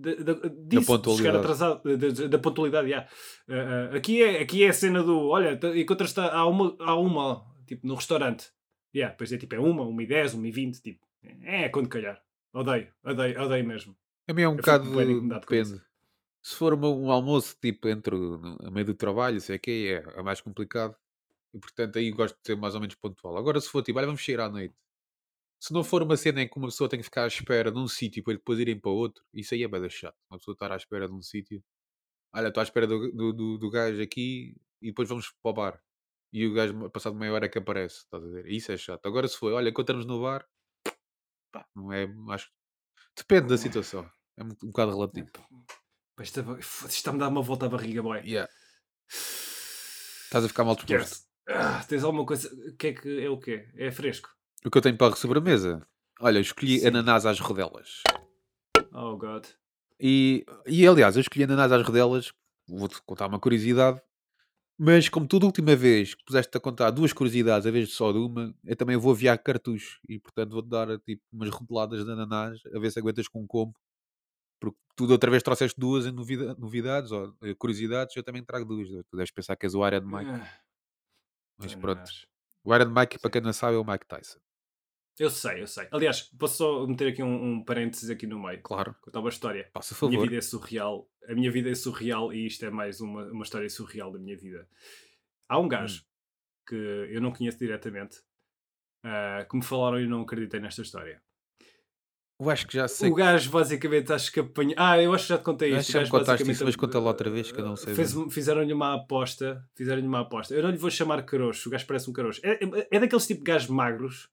de, 0.00 0.16
de, 0.24 0.34
disso, 0.66 0.86
chegar 0.86 0.86
pontualidade. 0.86 1.36
atrasado, 1.38 1.96
de- 1.96 2.28
da 2.28 2.38
pontualidade. 2.38 2.88
já. 2.88 3.00
Ah, 3.48 3.90
ah, 3.92 3.96
aqui, 3.96 4.22
é, 4.22 4.40
aqui 4.40 4.64
é 4.64 4.68
a 4.68 4.72
cena 4.72 5.02
do 5.02 5.28
olha, 5.28 5.58
encontras-te 5.76 6.20
há 6.20 6.46
uma, 6.46 6.76
há 6.80 6.94
uma 6.96 7.44
tipo, 7.66 7.86
no 7.86 7.94
restaurante. 7.94 8.50
Yeah, 8.94 9.12
depois 9.12 9.32
é 9.32 9.38
tipo, 9.38 9.54
é 9.54 9.58
uma, 9.60 9.82
uma 9.82 10.02
e 10.02 10.06
dez, 10.06 10.34
uma 10.34 10.46
e 10.48 10.50
vinte, 10.50 10.80
tipo, 10.82 11.06
é 11.42 11.68
quando 11.68 11.88
calhar. 11.88 12.20
Odeio, 12.52 12.88
odeio, 13.04 13.40
odeio 13.40 13.64
mesmo. 13.66 13.96
A 14.28 14.32
mim 14.32 14.42
é 14.42 14.48
um 14.48 14.56
fico 14.56 14.62
bocado. 14.62 14.90
Depende. 15.40 15.80
Se 16.42 16.56
for 16.56 16.74
um 16.74 17.10
almoço, 17.10 17.56
tipo, 17.60 17.86
entre 17.88 18.16
a 18.64 18.70
meio 18.70 18.86
do 18.86 18.94
trabalho, 18.94 19.40
sei 19.40 19.58
que 19.58 19.88
é, 19.92 20.18
é 20.18 20.22
mais 20.22 20.40
complicado. 20.40 20.96
E 21.52 21.58
portanto 21.58 21.98
aí 21.98 22.10
gosto 22.10 22.36
de 22.36 22.46
ser 22.46 22.56
mais 22.56 22.74
ou 22.74 22.80
menos 22.80 22.94
pontual. 22.94 23.36
Agora, 23.36 23.60
se 23.60 23.68
for 23.68 23.82
tipo, 23.82 23.98
olha, 23.98 24.06
vamos 24.06 24.24
sair 24.24 24.40
à 24.40 24.48
noite. 24.48 24.74
Se 25.60 25.74
não 25.74 25.84
for 25.84 26.02
uma 26.02 26.16
cena 26.16 26.40
em 26.40 26.48
que 26.48 26.56
uma 26.56 26.68
pessoa 26.68 26.88
tem 26.88 26.98
que 26.98 27.04
ficar 27.04 27.24
à 27.24 27.26
espera 27.26 27.70
num 27.70 27.86
sítio 27.86 28.24
para 28.24 28.32
depois 28.32 28.58
irem 28.58 28.80
para 28.80 28.90
outro, 28.90 29.22
isso 29.34 29.52
aí 29.52 29.62
é 29.62 29.68
bem 29.68 29.90
chato. 29.90 30.16
Uma 30.30 30.38
pessoa 30.38 30.54
estar 30.54 30.72
à 30.72 30.76
espera 30.76 31.06
de 31.06 31.12
um 31.12 31.20
sítio. 31.20 31.62
Olha, 32.32 32.48
estou 32.48 32.62
à 32.62 32.64
espera 32.64 32.86
do, 32.86 33.12
do, 33.12 33.32
do, 33.34 33.58
do 33.58 33.70
gajo 33.70 34.00
aqui 34.00 34.56
e 34.80 34.86
depois 34.86 35.06
vamos 35.06 35.30
para 35.42 35.50
o 35.50 35.52
bar. 35.52 35.82
E 36.32 36.46
o 36.46 36.54
gajo, 36.54 36.88
passado 36.90 37.14
meia 37.14 37.32
hora, 37.32 37.44
é 37.44 37.48
que 37.48 37.58
aparece. 37.58 37.98
Estás 37.98 38.24
a 38.24 38.26
ver? 38.26 38.46
Isso 38.46 38.72
é 38.72 38.76
chato. 38.78 39.04
Agora, 39.04 39.28
se 39.28 39.36
for, 39.36 39.52
olha, 39.52 39.68
encontramos 39.68 40.06
no 40.06 40.22
bar, 40.22 40.48
pá, 41.52 41.66
não 41.76 41.92
é. 41.92 42.08
Acho 42.30 42.50
Depende 43.14 43.48
da 43.48 43.58
situação. 43.58 44.10
É 44.38 44.42
um, 44.42 44.48
um 44.64 44.68
bocado 44.68 44.92
relativo. 44.92 45.28
Está-me 46.88 47.18
a 47.18 47.20
dar 47.20 47.28
uma 47.28 47.42
volta 47.42 47.66
à 47.66 47.68
barriga, 47.68 48.02
boy. 48.02 48.20
Yeah. 48.20 48.50
Estás 50.24 50.44
a 50.44 50.48
ficar 50.48 50.64
mal 50.64 50.76
disposto. 50.76 51.02
Esquece. 51.02 51.26
Ah, 51.48 51.84
tens 51.84 52.04
alguma 52.04 52.24
coisa. 52.24 52.48
O 52.48 52.76
que 52.76 52.86
é 52.86 52.92
que 52.94 53.24
é 53.24 53.28
o 53.28 53.38
quê? 53.38 53.68
É 53.74 53.90
fresco? 53.90 54.30
O 54.64 54.70
que 54.70 54.76
eu 54.78 54.82
tenho 54.82 54.96
para 54.96 55.12
a 55.12 55.16
sobremesa? 55.16 55.86
Olha, 56.20 56.38
eu 56.38 56.42
escolhi 56.42 56.80
Sim. 56.80 56.88
ananás 56.88 57.24
às 57.24 57.40
rodelas. 57.40 58.02
Oh 58.92 59.16
god. 59.16 59.46
E, 59.98 60.44
e 60.66 60.86
aliás, 60.86 61.16
eu 61.16 61.20
escolhi 61.20 61.44
ananás 61.44 61.72
às 61.72 61.84
rodelas. 61.86 62.32
Vou-te 62.68 63.00
contar 63.02 63.26
uma 63.26 63.40
curiosidade. 63.40 64.00
Mas 64.78 65.08
como 65.08 65.26
tu 65.26 65.38
da 65.38 65.46
última 65.46 65.76
vez 65.76 66.14
que 66.14 66.24
puseste 66.24 66.56
a 66.56 66.60
contar 66.60 66.90
duas 66.90 67.12
curiosidades 67.12 67.66
a 67.66 67.70
vez 67.70 67.88
de 67.88 67.94
só 67.94 68.12
de 68.12 68.18
uma, 68.18 68.54
eu 68.64 68.74
também 68.76 68.96
vou 68.96 69.12
aviar 69.12 69.36
cartucho. 69.38 70.00
E 70.08 70.18
portanto 70.18 70.52
vou-te 70.52 70.68
dar 70.68 70.98
tipo 71.00 71.22
umas 71.32 71.50
rodeladas 71.50 72.04
de 72.04 72.10
ananás 72.10 72.60
a 72.74 72.78
ver 72.78 72.90
se 72.90 72.98
aguentas 72.98 73.28
com 73.28 73.42
um 73.42 73.46
combo. 73.46 73.74
Porque 74.58 74.78
tu 74.96 75.06
da 75.06 75.14
outra 75.14 75.30
vez 75.30 75.42
trouxeste 75.42 75.78
duas 75.78 76.06
em 76.06 76.12
novida- 76.12 76.54
novidades 76.58 77.12
ou 77.12 77.34
eh, 77.42 77.54
curiosidades, 77.54 78.14
eu 78.16 78.22
também 78.22 78.42
trago 78.44 78.64
duas. 78.66 78.88
Tu 78.88 79.16
deves 79.16 79.30
pensar 79.30 79.56
que 79.56 79.64
és 79.66 79.74
o 79.74 79.86
Iron 79.86 80.02
Mike. 80.04 80.30
Ah, 80.30 80.60
Mas 81.58 81.74
pronto. 81.74 82.10
O 82.64 82.74
Iron 82.74 82.90
Mike, 82.90 83.18
para 83.18 83.30
quem 83.30 83.40
não 83.40 83.52
sabe, 83.54 83.76
é 83.76 83.78
o 83.78 83.84
Mike 83.84 84.06
Tyson. 84.06 84.38
Eu 85.20 85.28
sei, 85.28 85.60
eu 85.60 85.66
sei. 85.66 85.86
Aliás, 85.90 86.22
posso 86.22 86.56
só 86.56 86.86
meter 86.86 87.08
aqui 87.08 87.22
um, 87.22 87.52
um 87.52 87.62
parênteses 87.62 88.08
aqui 88.08 88.26
no 88.26 88.42
meio. 88.42 88.58
Claro. 88.62 88.96
Contar 89.02 89.20
uma 89.20 89.28
história. 89.28 89.68
Faça 89.70 89.94
A 89.94 90.08
minha 90.08 90.18
favor. 90.18 90.30
vida 90.30 90.38
é 90.38 90.40
surreal. 90.40 91.10
A 91.28 91.34
minha 91.34 91.50
vida 91.52 91.68
é 91.68 91.74
surreal 91.74 92.32
e 92.32 92.46
isto 92.46 92.64
é 92.64 92.70
mais 92.70 93.02
uma, 93.02 93.24
uma 93.26 93.44
história 93.44 93.68
surreal 93.68 94.10
da 94.10 94.18
minha 94.18 94.34
vida. 94.34 94.66
Há 95.46 95.58
um 95.58 95.68
gajo 95.68 96.02
que 96.66 96.74
eu 96.74 97.20
não 97.20 97.32
conheço 97.32 97.58
diretamente 97.58 98.16
ah, 99.04 99.46
que 99.48 99.54
me 99.54 99.62
falaram 99.62 100.00
e 100.00 100.04
eu 100.04 100.08
não 100.08 100.22
acreditei 100.22 100.58
nesta 100.58 100.80
história. 100.80 101.20
Eu 102.40 102.48
acho 102.48 102.66
que 102.66 102.72
já 102.72 102.88
sei. 102.88 103.10
O 103.10 103.14
gajo 103.14 103.50
basicamente 103.50 104.10
acho 104.14 104.32
que 104.32 104.40
apanhou. 104.40 104.74
Ah, 104.78 104.98
eu 105.02 105.12
acho 105.12 105.24
que 105.24 105.28
já 105.34 105.38
te 105.38 105.44
contei 105.44 105.76
isto. 105.76 105.92
já 105.92 106.00
me 106.00 106.08
contaste 106.08 106.50
isso, 106.50 106.64
mas 106.64 106.76
conta 106.76 106.98
lá 106.98 107.08
outra 107.08 107.28
vez, 107.28 107.52
que 107.52 107.60
eu 107.60 107.66
não 107.66 107.76
sei 107.76 107.94
Fizeram-lhe 108.30 108.72
uma 108.72 108.94
aposta. 108.94 109.62
Fizeram-lhe 109.76 110.08
uma 110.08 110.20
aposta. 110.20 110.54
Eu 110.54 110.62
não 110.62 110.70
lhe 110.70 110.78
vou 110.78 110.90
chamar 110.90 111.22
caroço. 111.26 111.68
O 111.68 111.72
gajo 111.72 111.86
parece 111.86 112.08
um 112.08 112.14
caroço. 112.14 112.40
É, 112.42 112.52
é, 112.52 112.88
é 112.90 112.98
daqueles 112.98 113.26
tipo 113.26 113.44
de 113.44 113.52
gajos 113.52 113.68
magros 113.68 114.30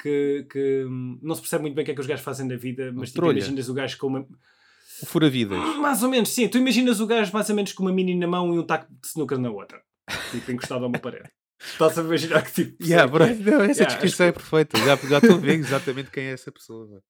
que, 0.00 0.46
que 0.50 0.84
hum, 0.84 1.18
não 1.22 1.34
se 1.34 1.40
percebe 1.40 1.62
muito 1.62 1.74
bem 1.74 1.82
o 1.82 1.84
que 1.84 1.90
é 1.90 1.94
que 1.94 2.00
os 2.00 2.06
gajos 2.06 2.24
fazem 2.24 2.46
na 2.46 2.56
vida, 2.56 2.92
mas 2.94 3.12
tipo, 3.12 3.30
imaginas 3.30 3.68
o 3.68 3.74
gajo 3.74 3.98
com 3.98 4.06
uma. 4.06 4.26
O 5.02 5.06
Fura-Vidas. 5.06 5.58
Mais 5.76 6.02
ou 6.02 6.10
menos, 6.10 6.30
sim. 6.30 6.48
Tu 6.48 6.58
imaginas 6.58 7.00
o 7.00 7.06
gajo 7.06 7.32
mais 7.32 7.48
ou 7.48 7.56
menos 7.56 7.72
com 7.72 7.82
uma 7.82 7.92
mini 7.92 8.14
na 8.14 8.26
mão 8.26 8.54
e 8.54 8.58
um 8.58 8.64
taco 8.64 8.86
de 8.90 9.06
snooker 9.06 9.38
na 9.38 9.50
outra. 9.50 9.80
Tipo, 10.30 10.52
encostado 10.52 10.84
a 10.84 10.88
uma 10.88 10.98
parede. 10.98 11.30
Estás 11.60 11.98
a 11.98 12.02
imaginar 12.02 12.42
que 12.42 12.52
tipo. 12.52 12.82
Yeah, 12.82 13.10
bro, 13.10 13.26
não, 13.36 13.62
essa 13.62 13.82
Yeah, 13.82 13.86
descrição 13.86 14.26
é 14.26 14.32
perfeita. 14.32 14.78
Já, 14.78 14.96
já 14.96 15.18
estou 15.18 15.34
a 15.34 15.38
ver 15.38 15.58
exatamente 15.58 16.10
quem 16.10 16.24
é 16.24 16.32
essa 16.32 16.50
pessoa. 16.50 17.02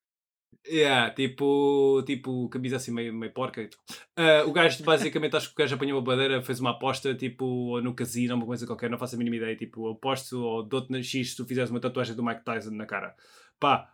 Yeah, 0.69 1.11
tipo, 1.15 2.03
tipo, 2.07 2.49
camisa 2.51 2.77
assim 2.77 2.93
meio, 2.93 3.15
meio 3.15 3.33
porca. 3.33 3.63
e 3.63 3.69
tal. 3.69 3.81
Ah, 4.17 4.45
o 4.47 4.53
gajo, 4.53 4.85
basicamente, 4.85 5.35
acho 5.35 5.49
que 5.49 5.55
o 5.55 5.57
gajo 5.57 5.75
apanhou 5.75 5.99
a 5.99 6.03
badeira, 6.03 6.43
fez 6.43 6.61
uma 6.61 6.71
aposta, 6.71 7.15
tipo, 7.15 7.81
no 7.81 7.95
casino, 7.95 8.35
uma 8.35 8.45
coisa 8.47 8.67
qualquer, 8.67 8.91
não 8.91 8.99
faço 8.99 9.15
a 9.15 9.19
mínima 9.19 9.37
ideia. 9.37 9.57
Tipo, 9.57 9.89
aposto 9.91 10.39
ou 10.39 10.63
dou-te 10.63 10.91
na 10.93 11.03
X 11.03 11.31
se 11.31 11.37
tu 11.37 11.47
fizeres 11.47 11.71
uma 11.71 11.81
tatuagem 11.81 12.15
do 12.15 12.23
Mike 12.23 12.45
Tyson 12.45 12.71
na 12.73 12.85
cara. 12.87 13.15
Pá, 13.59 13.89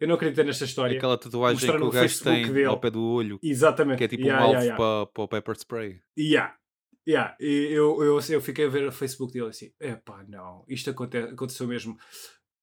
eu 0.00 0.06
não 0.08 0.16
acredito 0.16 0.44
nesta 0.44 0.64
história. 0.64 0.96
Aquela 0.96 1.16
tatuagem 1.18 1.54
Mostraram 1.54 1.80
que 1.80 1.86
o 1.86 1.90
gajo 1.90 2.08
Facebook 2.08 2.42
tem 2.44 2.52
dele. 2.52 2.64
ao 2.66 2.78
pé 2.80 2.90
do 2.90 3.02
olho, 3.02 3.38
Exatamente. 3.42 3.98
que 3.98 4.04
é 4.04 4.08
tipo 4.08 4.22
Yeah, 4.24 4.42
um 4.44 4.48
alvo 4.48 4.60
yeah, 4.60 4.76
yeah. 4.76 4.76
Para, 4.76 5.06
para 5.12 5.22
o 5.24 5.28
pepper 5.28 5.56
spray. 5.56 6.00
Yeah. 6.18 6.54
Yeah. 7.08 7.36
E 7.40 7.68
eu, 7.72 8.02
eu, 8.02 8.18
eu 8.28 8.40
fiquei 8.40 8.66
a 8.66 8.68
ver 8.68 8.86
o 8.86 8.92
Facebook 8.92 9.32
dele 9.32 9.48
assim: 9.48 9.72
epá, 9.80 10.24
não, 10.28 10.64
isto 10.68 10.90
aconte 10.90 11.16
aconteceu 11.16 11.66
mesmo. 11.66 11.96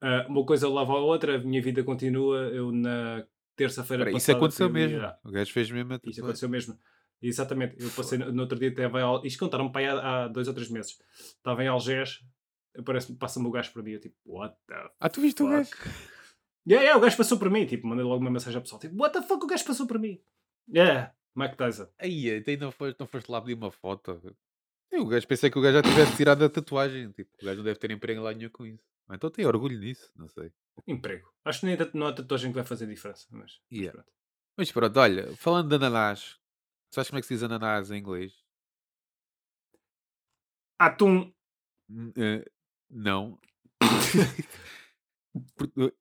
Ah, 0.02 0.26
uma 0.30 0.46
coisa 0.46 0.70
leva 0.70 0.94
a 0.94 0.98
outra, 1.00 1.36
a 1.36 1.40
minha 1.40 1.62
vida 1.62 1.84
continua. 1.84 2.38
Eu 2.50 2.72
na 2.72 3.26
terça-feira 3.56 4.04
passada. 4.06 4.18
isso 4.18 4.32
aconteceu 4.32 4.70
mesmo. 4.70 4.98
Yeah. 4.98 5.20
O 5.24 5.32
gajo 5.32 5.52
fez 5.54 5.72
mesmo 5.72 5.94
a 5.94 5.98
tatuagem. 6.00 6.24
aconteceu 6.24 6.50
mesmo. 6.50 6.80
Exatamente. 7.22 7.76
Eu 7.82 7.90
passei 7.92 8.18
no, 8.18 8.32
no 8.32 8.42
outro 8.42 8.60
dia, 8.60 8.74
teve 8.74 9.00
em, 9.00 9.22
isto 9.28 9.40
contaram-me 9.40 9.72
para 9.72 9.82
aí 9.82 9.88
há, 9.88 10.24
há 10.26 10.28
dois 10.28 10.48
ou 10.48 10.54
três 10.54 10.70
meses. 10.70 10.98
Estava 11.18 11.64
em 11.64 11.68
Algés, 11.68 12.20
passa-me 13.20 13.48
o 13.48 13.52
gajo 13.52 13.72
para 13.72 13.82
mim. 13.84 13.92
Eu 13.92 14.00
tipo, 14.00 14.16
what 14.26 14.56
the 14.68 14.90
Ah, 15.00 15.10
tu 15.10 15.22
viste 15.22 15.42
o 15.42 15.48
fuck? 15.48 15.56
gajo? 15.56 15.72
Yeah, 16.68 16.84
yeah, 16.84 16.98
o 16.98 17.00
gajo 17.00 17.16
passou 17.16 17.38
por 17.38 17.48
mim. 17.52 17.68
Tipo, 17.68 17.86
mandei 17.86 18.04
logo 18.04 18.22
uma 18.22 18.32
mensagem 18.32 18.56
ao 18.56 18.62
pessoal. 18.64 18.82
Tipo, 18.82 18.96
what 19.00 19.14
the 19.14 19.22
fuck, 19.22 19.44
o 19.44 19.48
gajo 19.48 19.64
passou 19.64 19.86
por 19.86 20.00
mim. 20.00 20.20
Yeah, 20.68 21.14
Mike 21.36 21.56
Tyson. 21.58 21.88
Aí, 22.00 22.28
então 22.28 22.58
não 22.58 22.72
foste, 22.72 23.00
não 23.00 23.06
foste 23.06 23.30
lá 23.30 23.40
pedir 23.40 23.54
uma 23.54 23.70
foto. 23.70 24.20
Eu, 24.92 25.04
o 25.04 25.06
gajo 25.06 25.28
pensei 25.28 25.52
que 25.52 25.60
o 25.60 25.62
gajo 25.62 25.76
já 25.76 25.84
tivesse 25.84 26.18
tirado 26.18 26.44
a 26.44 26.50
tatuagem. 26.50 27.12
Tipo, 27.12 27.30
o 27.40 27.46
gajo 27.46 27.58
não 27.58 27.64
deve 27.66 27.78
ter 27.78 27.92
emprego 27.92 28.24
lá 28.24 28.34
nenhum 28.34 28.50
com 28.50 28.66
isso. 28.66 28.84
Então 29.12 29.30
tem 29.30 29.46
orgulho 29.46 29.78
nisso, 29.78 30.12
não 30.16 30.28
sei. 30.28 30.52
Emprego. 30.88 31.30
Acho 31.44 31.62
que 31.62 31.66
nem 31.68 31.78
não 31.94 32.08
há 32.08 32.14
tatuagem 32.14 32.52
que 32.52 32.56
vai 32.56 32.66
fazer 32.66 32.88
diferença. 32.88 33.28
Mas, 33.32 33.42
mas 33.42 33.60
Yeah. 33.72 33.92
pronto. 33.92 34.12
Mas 34.58 34.72
pronto, 34.72 35.00
olha, 35.00 35.36
falando 35.36 35.70
de 35.70 35.76
ananás, 35.76 36.38
sabes 36.94 37.10
como 37.10 37.20
é 37.20 37.22
que 37.22 37.28
se 37.28 37.34
diz 37.36 37.44
ananás 37.44 37.92
em 37.92 37.98
inglês? 37.98 38.34
Atum. 40.80 41.34
Eh, 42.18 42.44
não. 42.90 43.40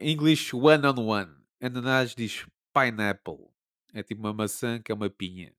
Inglês, 0.01 0.53
one 0.53 0.87
on 0.87 0.99
one. 0.99 1.35
Ananás 1.61 2.15
diz 2.15 2.47
pineapple. 2.73 3.51
É 3.93 4.03
tipo 4.03 4.21
uma 4.21 4.33
maçã 4.33 4.81
que 4.81 4.91
é 4.93 4.95
uma 4.95 5.11
pinha. 5.11 5.55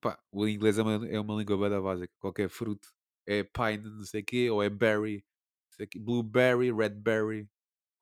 Pá, 0.00 0.18
o 0.32 0.48
inglês 0.48 0.78
é 0.78 0.82
uma, 0.82 1.06
é 1.08 1.20
uma 1.20 1.34
língua 1.36 1.56
bada 1.56 1.80
básica. 1.80 2.12
Qualquer 2.18 2.48
fruto 2.48 2.88
é 3.26 3.42
pine, 3.42 3.88
não 3.90 4.04
sei 4.04 4.22
o 4.22 4.24
quê, 4.24 4.50
ou 4.50 4.62
é 4.62 4.68
berry, 4.70 5.16
não 5.18 5.76
sei 5.76 5.86
o 5.86 5.88
quê, 5.88 5.98
blueberry, 5.98 6.72
redberry. 6.72 7.48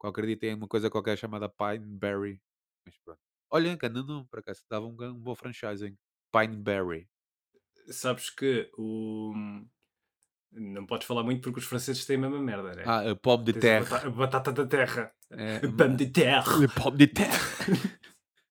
Qualquer 0.02 0.26
dia 0.26 0.36
tem 0.36 0.54
uma 0.54 0.66
coisa 0.66 0.90
qualquer 0.90 1.16
chamada 1.16 1.48
pineberry. 1.48 2.42
Mas 2.84 2.98
pronto. 3.04 3.20
Olha, 3.48 3.76
que 3.76 3.88
não, 3.88 4.24
por 4.26 4.40
acaso 4.40 4.64
dava 4.68 4.84
um, 4.84 4.96
um 5.00 5.14
bom 5.14 5.32
franchising. 5.36 5.96
Pineberry. 6.32 7.08
Sabes 7.88 8.28
que 8.28 8.68
o. 8.76 9.32
Não 10.50 10.84
podes 10.86 11.06
falar 11.06 11.22
muito 11.22 11.40
porque 11.42 11.60
os 11.60 11.66
franceses 11.66 12.04
têm 12.04 12.16
a 12.16 12.20
mesma 12.20 12.40
merda, 12.42 12.72
né? 12.74 12.82
Ah, 12.84 13.10
a 13.12 13.14
pomme 13.16 13.44
de 13.44 13.52
Tens 13.52 13.64
a 13.64 13.68
terre. 13.78 13.90
bata- 13.90 14.06
a 14.06 14.10
batata 14.10 14.52
da 14.52 14.66
terra. 14.66 15.14
É, 15.30 15.60
Pomme 15.70 15.96
de 15.96 16.06
terre. 16.08 16.58
Le 16.58 16.68
pomme 16.68 16.98
de 16.98 17.06
terre. 17.06 17.38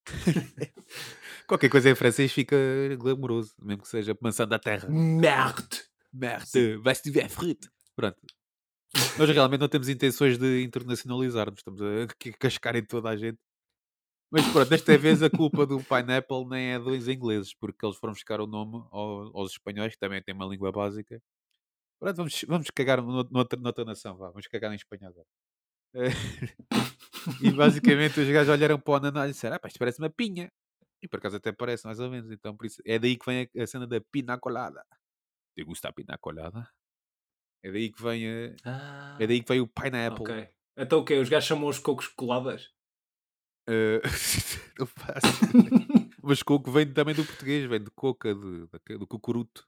Qualquer 1.48 1.70
coisa 1.70 1.90
em 1.90 1.96
francês 1.96 2.32
fica 2.32 2.56
glamouroso, 2.98 3.54
mesmo 3.62 3.82
que 3.84 3.90
seja 3.90 4.18
maçã 4.22 4.48
da 4.48 4.58
terra. 4.58 4.88
Merde. 4.90 5.84
Merde, 6.14 6.78
vai-se 6.78 7.04
tiver 7.04 7.30
frito. 7.30 7.70
Pronto. 7.96 8.18
Nós 9.18 9.30
realmente 9.30 9.60
não 9.62 9.70
temos 9.70 9.90
intenções 9.90 10.38
de 10.38 10.64
internacionalizar-nos, 10.64 11.60
estamos 11.60 11.82
a 11.82 11.86
cascar 12.40 12.76
em 12.76 12.84
toda 12.86 13.10
a 13.10 13.16
gente. 13.18 13.38
Mas 14.32 14.48
pronto, 14.48 14.70
desta 14.70 14.98
vez 14.98 15.22
a 15.24 15.30
culpa 15.30 15.66
do 15.66 15.80
Pineapple 15.84 16.46
nem 16.48 16.74
é 16.74 16.80
dos 16.80 17.08
ingleses, 17.08 17.54
porque 17.54 17.86
eles 17.86 17.98
foram 17.98 18.14
buscar 18.14 18.42
o 18.42 18.48
nome 18.48 18.78
ao- 18.92 19.38
aos 19.38 19.52
espanhóis, 19.54 19.94
que 19.94 20.00
também 20.00 20.22
têm 20.24 20.36
uma 20.36 20.46
língua 20.46 20.72
básica. 20.72 21.22
Pronto, 22.00 22.18
vamos, 22.18 22.46
vamos 22.48 22.72
cagar 22.72 23.02
no- 23.02 23.24
noutra, 23.32 23.60
noutra 23.60 23.86
nação, 23.86 24.18
vá, 24.18 24.30
vamos 24.30 24.48
cagar 24.48 24.72
em 24.74 24.76
espanhol 24.76 25.14
e 27.42 27.52
basicamente 27.52 28.20
os 28.20 28.28
gajos 28.30 28.50
olharam 28.54 28.80
para 28.80 28.92
o 28.92 28.96
ananás 28.96 29.30
e 29.32 29.34
disseram: 29.34 29.58
Ah, 29.62 29.68
isto 29.68 29.80
parece 29.80 30.00
uma 30.00 30.10
pinha. 30.10 30.52
E 31.02 31.08
por 31.08 31.18
acaso 31.18 31.38
até 31.38 31.52
parece, 31.52 31.86
mais 31.86 32.00
ou 32.00 32.10
menos. 32.10 32.32
Então 32.32 32.56
por 32.56 32.66
isso, 32.66 32.82
é 32.86 33.00
daí 33.00 33.18
que 33.18 33.26
vem 33.26 33.50
a 33.60 33.68
cena 33.68 33.88
da 33.88 34.00
pina 34.02 34.38
colada. 34.40 34.86
Te 35.56 35.64
gusta 35.64 35.90
a 35.90 35.94
pina 35.94 36.18
colada? 36.20 36.70
É 37.64 37.72
daí 37.72 37.92
que 37.92 38.02
vem, 38.02 38.28
a- 38.28 38.56
Ah, 38.66 39.18
é 39.20 39.28
daí 39.28 39.42
que 39.42 39.48
vem 39.48 39.62
o 39.62 39.68
pineapple. 39.68 40.24
ok. 40.24 40.50
Então 40.78 41.00
o 41.00 41.06
quê? 41.06 41.16
Os 41.18 41.30
gajos 41.30 41.48
chamam 41.48 41.68
os 41.68 41.80
cocos 41.80 42.08
coladas? 42.08 42.70
Eh, 43.68 44.02
não 44.80 44.88
faço. 44.88 45.22
Mas 46.24 46.44
coco 46.44 46.72
vem 46.72 46.92
também 46.92 47.16
do 47.16 47.26
português, 47.26 47.68
vem 47.70 47.84
de 47.84 47.92
coca, 47.92 48.34
de, 48.34 48.68
da- 48.68 48.98
do 48.98 49.08
cucuruto. 49.08 49.68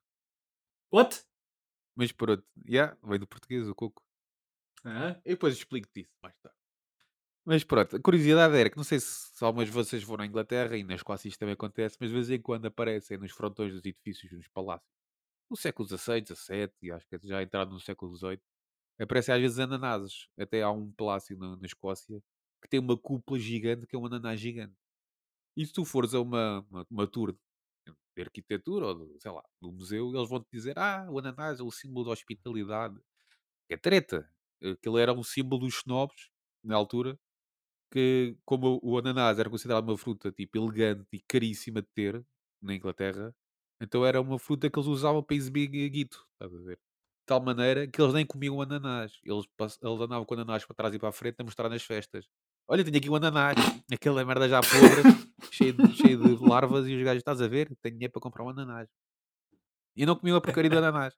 What? 0.91 1.23
Mas 1.95 2.11
pronto, 2.11 2.43
yeah, 2.67 2.97
vem 3.03 3.19
do 3.19 3.27
português 3.27 3.67
o 3.67 3.75
coco. 3.75 4.01
Ah, 4.83 5.19
Eu 5.23 5.33
depois 5.35 5.55
explico-te 5.55 6.01
isso 6.01 6.13
mais 6.21 6.35
tarde. 6.39 6.57
Mas 7.45 7.63
pronto, 7.63 7.95
a 7.97 8.01
curiosidade 8.01 8.55
era 8.55 8.69
que 8.69 8.77
não 8.77 8.83
sei 8.83 8.99
se, 8.99 9.07
se 9.35 9.43
algumas 9.43 9.67
de 9.67 9.73
vocês 9.73 10.01
foram 10.03 10.23
à 10.23 10.27
Inglaterra 10.27 10.77
e 10.77 10.83
na 10.83 10.95
Escócia 10.95 11.27
isto 11.27 11.39
também 11.39 11.53
acontece, 11.53 11.97
mas 11.99 12.09
de 12.09 12.15
vez 12.15 12.29
em 12.29 12.41
quando 12.41 12.65
aparecem 12.67 13.17
nos 13.17 13.31
frontões 13.31 13.71
dos 13.73 13.79
edifícios, 13.85 14.31
nos 14.31 14.47
palácios, 14.47 14.89
no 15.53 15.57
século 15.57 15.87
XVI, 15.87 16.25
XVII 16.25 16.91
acho 16.93 17.07
que 17.07 17.19
já 17.23 17.41
entrado 17.43 17.71
no 17.71 17.79
século 17.79 18.15
XVIII, 18.15 18.41
aparecem 18.99 19.35
às 19.35 19.41
vezes 19.41 19.59
ananases. 19.59 20.27
Até 20.37 20.63
há 20.63 20.71
um 20.71 20.91
palácio 20.93 21.37
na, 21.37 21.57
na 21.57 21.65
Escócia 21.65 22.21
que 22.61 22.69
tem 22.69 22.79
uma 22.79 22.97
cúpula 22.97 23.39
gigante 23.39 23.87
que 23.87 23.95
é 23.95 23.99
um 23.99 24.05
ananás 24.05 24.39
gigante. 24.39 24.75
E 25.57 25.65
se 25.65 25.73
tu 25.73 25.85
fores 25.85 26.13
a 26.13 26.21
uma, 26.21 26.65
uma, 26.69 26.87
uma 26.89 27.07
tour 27.07 27.35
de 28.15 28.21
arquitetura 28.23 28.87
ou 28.87 29.07
de, 29.07 29.19
sei 29.21 29.31
lá, 29.31 29.43
do 29.61 29.71
museu, 29.71 30.11
eles 30.15 30.29
vão-te 30.29 30.47
dizer: 30.51 30.77
Ah, 30.79 31.07
o 31.11 31.19
ananás 31.19 31.59
é 31.59 31.63
o 31.63 31.71
símbolo 31.71 32.05
da 32.07 32.11
hospitalidade. 32.11 32.99
É 33.69 33.77
treta. 33.77 34.29
Aquilo 34.63 34.97
era 34.97 35.13
um 35.13 35.23
símbolo 35.23 35.63
dos 35.65 35.77
snobs, 35.79 36.29
na 36.63 36.75
altura, 36.75 37.19
que 37.91 38.37
como 38.45 38.79
o 38.83 38.97
ananás 38.97 39.39
era 39.39 39.49
considerado 39.49 39.85
uma 39.89 39.97
fruta 39.97 40.31
tipo 40.31 40.57
elegante 40.57 41.07
e 41.13 41.21
caríssima 41.21 41.81
de 41.81 41.87
ter 41.93 42.25
na 42.61 42.75
Inglaterra, 42.75 43.35
então 43.81 44.05
era 44.05 44.21
uma 44.21 44.39
fruta 44.39 44.69
que 44.69 44.77
eles 44.79 44.87
usavam 44.87 45.23
para 45.23 45.35
exibir 45.35 45.67
guito, 45.67 46.25
estás 46.33 46.53
a 46.53 46.63
ver? 46.63 46.75
De 46.77 47.25
tal 47.27 47.41
maneira 47.41 47.87
que 47.87 48.01
eles 48.01 48.13
nem 48.13 48.25
comiam 48.25 48.61
ananás. 48.61 49.13
Eles, 49.23 49.45
pass- 49.57 49.79
eles 49.81 49.99
andavam 50.01 50.25
com 50.25 50.35
o 50.35 50.37
ananás 50.39 50.65
para 50.65 50.75
trás 50.75 50.93
e 50.93 50.99
para 50.99 51.09
a 51.09 51.11
frente 51.13 51.35
a 51.39 51.43
mostrar 51.43 51.69
nas 51.69 51.83
festas. 51.83 52.25
Olha, 52.67 52.83
tenho 52.83 52.97
aqui 52.97 53.09
um 53.09 53.15
ananás. 53.15 53.55
Aquela 53.91 54.23
merda 54.25 54.47
já 54.49 54.61
podre, 54.61 55.03
cheio 55.51 55.73
de, 55.73 55.93
cheio 55.95 56.17
de 56.37 56.45
larvas 56.45 56.87
e 56.87 56.95
os 56.95 57.03
gajos, 57.03 57.19
estás 57.19 57.41
a 57.41 57.47
ver? 57.47 57.73
Tenho 57.81 57.95
dinheiro 57.95 58.11
para 58.11 58.21
comprar 58.21 58.43
um 58.43 58.49
ananás. 58.49 58.89
E 59.95 60.05
não 60.05 60.15
comiam 60.15 60.37
a 60.37 60.41
porcaria 60.41 60.69
do 60.69 60.77
ananás. 60.77 61.13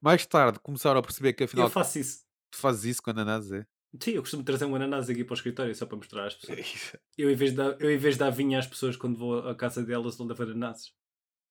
Mais 0.00 0.24
tarde 0.26 0.58
começaram 0.60 1.00
a 1.00 1.02
perceber 1.02 1.32
que 1.32 1.44
afinal 1.44 1.66
eu 1.66 1.70
faço 1.70 1.98
isso. 1.98 2.24
tu 2.50 2.58
fazes 2.58 2.84
isso 2.84 3.02
com 3.02 3.10
ananás, 3.10 3.50
é? 3.50 3.66
Sim, 4.00 4.10
eu 4.12 4.22
costumo 4.22 4.44
trazer 4.44 4.66
um 4.66 4.74
ananás 4.76 5.08
aqui 5.08 5.24
para 5.24 5.32
o 5.32 5.36
escritório 5.36 5.74
só 5.74 5.86
para 5.86 5.96
mostrar 5.96 6.26
às 6.26 6.34
pessoas. 6.36 6.92
Eu, 7.16 7.30
em 7.30 7.34
vez 7.34 7.50
de 7.52 7.56
dar, 7.56 7.80
eu, 7.80 7.90
em 7.90 7.98
vez 7.98 8.14
de 8.14 8.18
dar 8.20 8.30
vinho 8.30 8.58
às 8.58 8.66
pessoas 8.66 8.96
quando 8.96 9.16
vou 9.18 9.48
à 9.48 9.54
casa 9.54 9.82
delas, 9.82 10.16
dou 10.16 10.26
levar 10.26 10.44
ananases. 10.44 10.92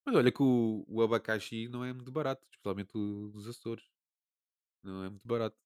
Mas 0.06 0.16
olha 0.16 0.32
que 0.32 0.42
o, 0.44 0.86
o 0.88 1.02
abacaxi 1.02 1.68
não 1.68 1.84
é 1.84 1.92
muito 1.92 2.12
barato, 2.12 2.48
especialmente 2.52 2.92
o 2.96 3.30
dos 3.30 3.48
Açores. 3.48 3.84
Não 4.84 5.04
é 5.04 5.10
muito 5.10 5.28
barato. 5.28 5.58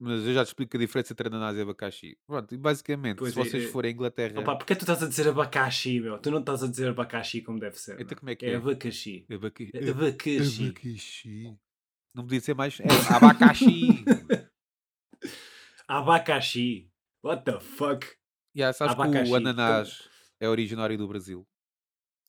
Mas 0.00 0.24
eu 0.26 0.34
já 0.34 0.44
te 0.44 0.48
explico 0.48 0.76
a 0.76 0.80
diferença 0.80 1.12
entre 1.12 1.28
ananás 1.28 1.56
e 1.56 1.60
abacaxi. 1.60 2.18
Pronto, 2.26 2.52
e 2.54 2.58
basicamente, 2.58 3.18
Pois 3.18 3.34
se 3.34 3.40
é, 3.40 3.44
vocês 3.44 3.64
é- 3.64 3.68
forem 3.68 3.90
à 3.90 3.94
Inglaterra, 3.94 4.40
Opa, 4.40 4.56
porque 4.56 4.72
é 4.72 4.76
que 4.76 4.80
tu 4.80 4.82
estás 4.90 5.02
a 5.02 5.08
dizer 5.08 5.28
abacaxi, 5.28 6.00
meu? 6.00 6.18
Tu 6.18 6.30
não 6.30 6.40
estás 6.40 6.62
a 6.62 6.66
dizer 6.68 6.88
abacaxi 6.88 7.40
como 7.42 7.58
deve 7.60 7.76
ser. 7.78 7.94
então 8.00 8.06
meu. 8.08 8.16
como 8.18 8.30
é 8.30 8.34
que 8.36 8.46
É 8.46 8.52
é? 8.52 8.56
abacaxi. 8.56 9.26
Abaca- 9.30 9.64
É 9.74 9.90
Abacaxi. 9.90 10.64
Abacaxi. 10.68 11.58
Não 12.14 12.24
podia 12.24 12.40
ser 12.40 12.54
mais. 12.54 12.78
É 12.80 12.84
abacaxi. 13.14 14.04
Abacaxi. 15.88 16.90
What 17.22 17.44
the 17.44 17.60
fuck? 17.60 18.06
yeah, 18.56 18.72
sabes 18.72 18.94
que 18.94 19.00
Abacaxi. 19.00 19.30
o 19.30 19.34
ananás 19.36 20.08
é 20.40 20.48
originário 20.48 20.98
do 20.98 21.06
Brasil. 21.08 21.46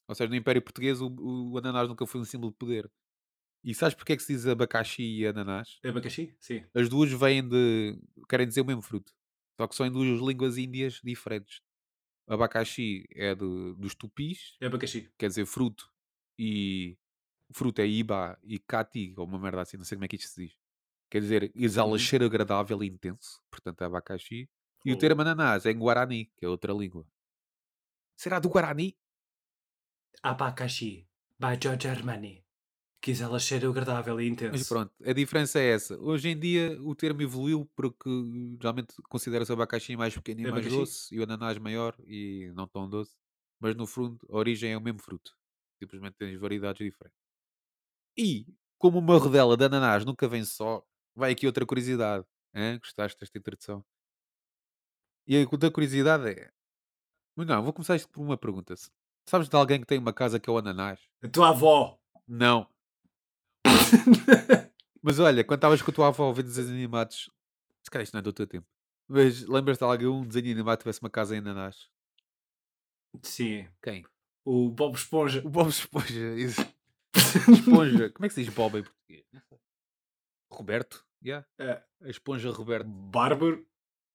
Ou 0.08 0.14
seja, 0.14 0.28
no 0.28 0.36
Império 0.36 0.62
Português 0.62 1.00
o, 1.00 1.08
o 1.08 1.58
ananás 1.58 1.88
nunca 1.88 2.06
foi 2.06 2.20
um 2.20 2.24
símbolo 2.24 2.52
de 2.52 2.58
poder. 2.58 2.90
E 3.64 3.74
sabes 3.74 3.94
porque 3.94 4.12
é 4.14 4.16
que 4.16 4.22
se 4.22 4.34
diz 4.34 4.46
abacaxi 4.46 5.02
e 5.02 5.26
ananás? 5.26 5.80
Abacaxi? 5.84 6.34
Sim. 6.40 6.64
As 6.74 6.88
duas 6.88 7.10
vêm 7.12 7.46
de. 7.48 7.98
querem 8.28 8.46
dizer 8.46 8.60
o 8.62 8.64
mesmo 8.66 8.82
fruto. 8.82 9.12
Só 9.60 9.66
que 9.68 9.74
são 9.76 9.86
em 9.86 9.92
duas 9.92 10.20
línguas 10.20 10.58
índias 10.58 11.00
diferentes. 11.04 11.60
Abacaxi 12.28 13.04
é 13.14 13.34
do, 13.34 13.74
dos 13.76 13.94
tupis, 13.94 14.56
É 14.60 14.66
abacaxi. 14.66 15.10
quer 15.18 15.28
dizer 15.28 15.46
fruto, 15.46 15.90
e 16.38 16.96
fruto 17.54 17.80
é 17.82 17.86
iba 17.86 18.38
e 18.42 18.58
cati, 18.58 19.14
ou 19.16 19.26
uma 19.26 19.38
merda 19.38 19.62
assim, 19.62 19.76
não 19.78 19.84
sei 19.84 19.96
como 19.96 20.06
é 20.06 20.08
que 20.08 20.16
isto 20.16 20.28
se 20.30 20.46
diz. 20.46 20.56
Quer 21.10 21.20
dizer, 21.20 21.52
exala 21.54 21.92
Uhum. 21.92 21.98
cheiro 21.98 22.24
agradável 22.26 22.82
e 22.84 22.88
intenso, 22.88 23.40
portanto 23.50 23.82
é 23.82 23.86
abacaxi. 23.86 24.48
E 24.84 24.92
o 24.92 24.96
Oh. 24.96 24.98
termo 24.98 25.22
ananás 25.22 25.66
é 25.66 25.72
em 25.72 25.78
guarani, 25.78 26.26
que 26.36 26.44
é 26.46 26.48
outra 26.48 26.72
língua. 26.74 27.06
Será 28.16 28.38
do 28.40 28.48
guarani? 28.48 28.96
Abacaxi. 30.22 31.06
By 31.38 31.58
George 31.60 31.88
Armani. 31.88 32.44
Quis 33.02 33.20
ela 33.20 33.38
cheiro 33.38 33.68
agradável 33.70 34.18
e 34.18 34.28
intenso. 34.28 34.52
Mas 34.52 34.66
pronto, 34.66 34.92
a 35.04 35.12
diferença 35.12 35.58
é 35.58 35.72
essa. 35.72 35.98
Hoje 35.98 36.30
em 36.30 36.38
dia 36.38 36.80
o 36.82 36.94
termo 36.94 37.20
evoluiu 37.20 37.70
porque 37.76 38.08
geralmente 38.58 38.94
considera-se 39.10 39.50
o 39.52 39.54
abacaxi 39.54 39.94
mais 39.94 40.14
pequeno 40.14 40.40
e 40.40 40.50
mais 40.50 40.66
doce 40.66 41.14
e 41.14 41.20
o 41.20 41.22
ananás 41.22 41.58
maior 41.58 41.94
e 42.06 42.50
não 42.54 42.66
tão 42.66 42.88
doce. 42.88 43.14
Mas 43.60 43.74
no 43.74 43.86
fundo, 43.86 44.18
a 44.30 44.36
origem 44.36 44.72
é 44.72 44.78
o 44.78 44.80
mesmo 44.80 45.00
fruto. 45.00 45.36
Simplesmente 45.78 46.14
tens 46.14 46.40
variedades 46.40 46.78
diferentes. 46.82 47.18
E, 48.16 48.46
como 48.78 48.98
uma 48.98 49.18
rodela 49.18 49.56
de 49.56 49.64
ananás 49.64 50.04
nunca 50.04 50.26
vem 50.26 50.44
só, 50.44 50.82
vai 51.14 51.32
aqui 51.32 51.46
outra 51.46 51.66
curiosidade. 51.66 52.24
Hã? 52.54 52.78
Gostaste 52.78 53.18
desta 53.20 53.36
introdução? 53.38 53.84
E 55.26 55.36
a 55.36 55.40
outra 55.50 55.70
curiosidade 55.70 56.28
é... 56.30 56.50
Mas 57.36 57.46
Não, 57.46 57.62
vou 57.62 57.72
começar 57.72 57.96
isto 57.96 58.08
por 58.08 58.22
uma 58.22 58.38
pergunta. 58.38 58.74
Sabes 59.28 59.48
de 59.48 59.56
alguém 59.56 59.80
que 59.80 59.86
tem 59.86 59.98
uma 59.98 60.12
casa 60.12 60.38
que 60.38 60.48
é 60.48 60.52
o 60.52 60.58
ananás? 60.58 61.00
A 61.22 61.28
tua 61.28 61.48
avó. 61.50 61.98
Não. 62.28 62.68
Mas 65.02 65.18
olha, 65.18 65.44
quando 65.44 65.58
estavas 65.58 65.82
com 65.82 65.90
a 65.90 65.94
tua 65.94 66.08
avó 66.08 66.30
a 66.30 66.32
ver 66.32 66.42
desenhos 66.42 66.70
animados, 66.70 67.30
se 67.82 67.90
calhar 67.90 68.04
isto 68.04 68.14
não 68.14 68.20
é 68.20 68.22
do 68.22 68.32
teu 68.32 68.46
tempo, 68.46 68.66
mas 69.08 69.46
lembras-te 69.46 69.80
de 69.80 69.84
algum 69.84 70.26
desenho 70.26 70.52
animado 70.52 70.78
que 70.78 70.82
tivesse 70.84 71.00
uma 71.00 71.10
casa 71.10 71.34
em 71.34 71.38
ananás? 71.38 71.88
Sim. 73.22 73.68
Quem? 73.82 74.04
O 74.44 74.70
Bob 74.70 74.94
Esponja. 74.96 75.42
O 75.44 75.50
Bob 75.50 75.68
Esponja. 75.68 76.34
Isso. 76.36 76.60
Esponja. 77.52 78.10
Como 78.10 78.24
é 78.24 78.28
que 78.28 78.34
se 78.34 78.44
diz 78.44 78.54
Bob 78.54 78.78
em 78.78 78.82
português? 78.82 79.24
Roberto? 80.50 81.04
Yeah. 81.24 81.46
É. 81.58 81.82
A 82.02 82.08
esponja 82.08 82.50
Roberto. 82.50 82.86
Bárbaro. 82.86 83.66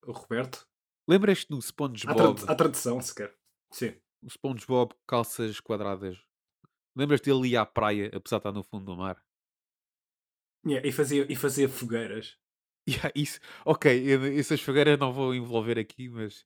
Roberto. 0.06 0.68
Lembras-te 1.08 1.50
do 1.50 1.58
Há, 1.58 1.62
SpongeBob? 1.62 2.36
trad 2.36 2.50
há 2.52 2.56
tradução, 2.56 3.02
sequer. 3.02 3.36
Sim. 3.72 3.96
O 4.22 4.30
SpongeBob 4.30 4.94
calças 5.06 5.60
quadradas. 5.60 6.18
Lembras-te 6.96 7.26
dele 7.32 7.50
ir 7.50 7.58
à 7.58 7.66
praia, 7.66 8.08
apesar 8.14 8.38
de 8.38 8.42
estar 8.42 8.52
no 8.54 8.64
fundo 8.64 8.86
do 8.86 8.96
mar? 8.98 9.24
Yeah, 10.66 10.82
e, 10.88 10.92
fazia, 10.92 11.26
e 11.32 11.36
fazia 11.36 11.70
fogueiras. 11.70 12.38
Yeah, 12.90 13.12
isso. 13.16 13.40
Ok, 13.66 13.86
essas 14.40 14.62
fogueiras 14.62 14.98
não 14.98 15.14
vou 15.14 15.36
envolver 15.36 15.78
aqui, 15.78 16.10
mas. 16.10 16.44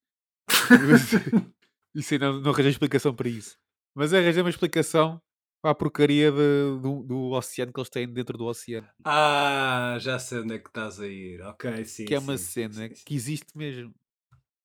Isso 1.95 2.13
aí 2.15 2.19
não, 2.19 2.39
não 2.41 2.51
arranjei 2.51 2.71
explicação 2.71 3.15
para 3.15 3.29
isso. 3.29 3.57
Mas 3.95 4.13
arranjei 4.13 4.41
uma 4.41 4.49
explicação 4.49 5.21
para 5.61 5.71
a 5.71 5.75
porcaria 5.75 6.31
de- 6.31 6.79
do, 6.81 7.03
do 7.03 7.31
oceano 7.31 7.71
que 7.71 7.79
eles 7.79 7.89
têm 7.89 8.11
dentro 8.11 8.37
do 8.37 8.45
oceano. 8.45 8.89
Ah, 9.05 9.97
já 9.99 10.17
sei 10.19 10.39
onde 10.39 10.55
é 10.55 10.59
que 10.59 10.67
estás 10.69 10.99
a 10.99 11.07
ir. 11.07 11.41
Ok, 11.41 11.85
sim. 11.85 12.05
que 12.05 12.13
é 12.15 12.19
uma 12.19 12.37
sim, 12.37 12.37
sim, 12.37 12.47
cena 12.51 12.73
sim, 12.89 12.95
sim. 12.95 13.05
que 13.05 13.13
existe 13.15 13.57
mesmo 13.57 13.93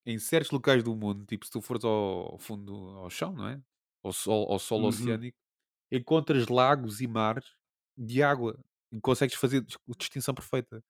em 0.09 0.19
certos 0.19 0.53
locais 0.53 0.85
do 0.85 0.97
mundo. 0.97 1.27
Tipo, 1.27 1.47
se 1.47 1.53
tu 1.53 1.63
fores 1.63 1.85
ao 1.85 2.39
fundo, 2.39 2.75
ao 2.99 3.11
chão, 3.11 3.35
não 3.35 3.49
é? 3.49 3.63
Ao 4.05 4.13
sol, 4.13 4.51
ao 4.53 4.59
solo 4.61 4.87
Uhum. 4.87 4.89
oceânico, 4.89 5.39
encontras 5.93 6.49
lagos 6.49 7.01
e 7.03 7.09
mares 7.09 7.47
de 7.97 8.23
água 8.23 8.59
e 8.93 9.01
consegues 9.01 9.37
fazer 9.37 9.63
dis- 9.63 9.79
distinção 9.99 10.35
perfeita. 10.35 10.83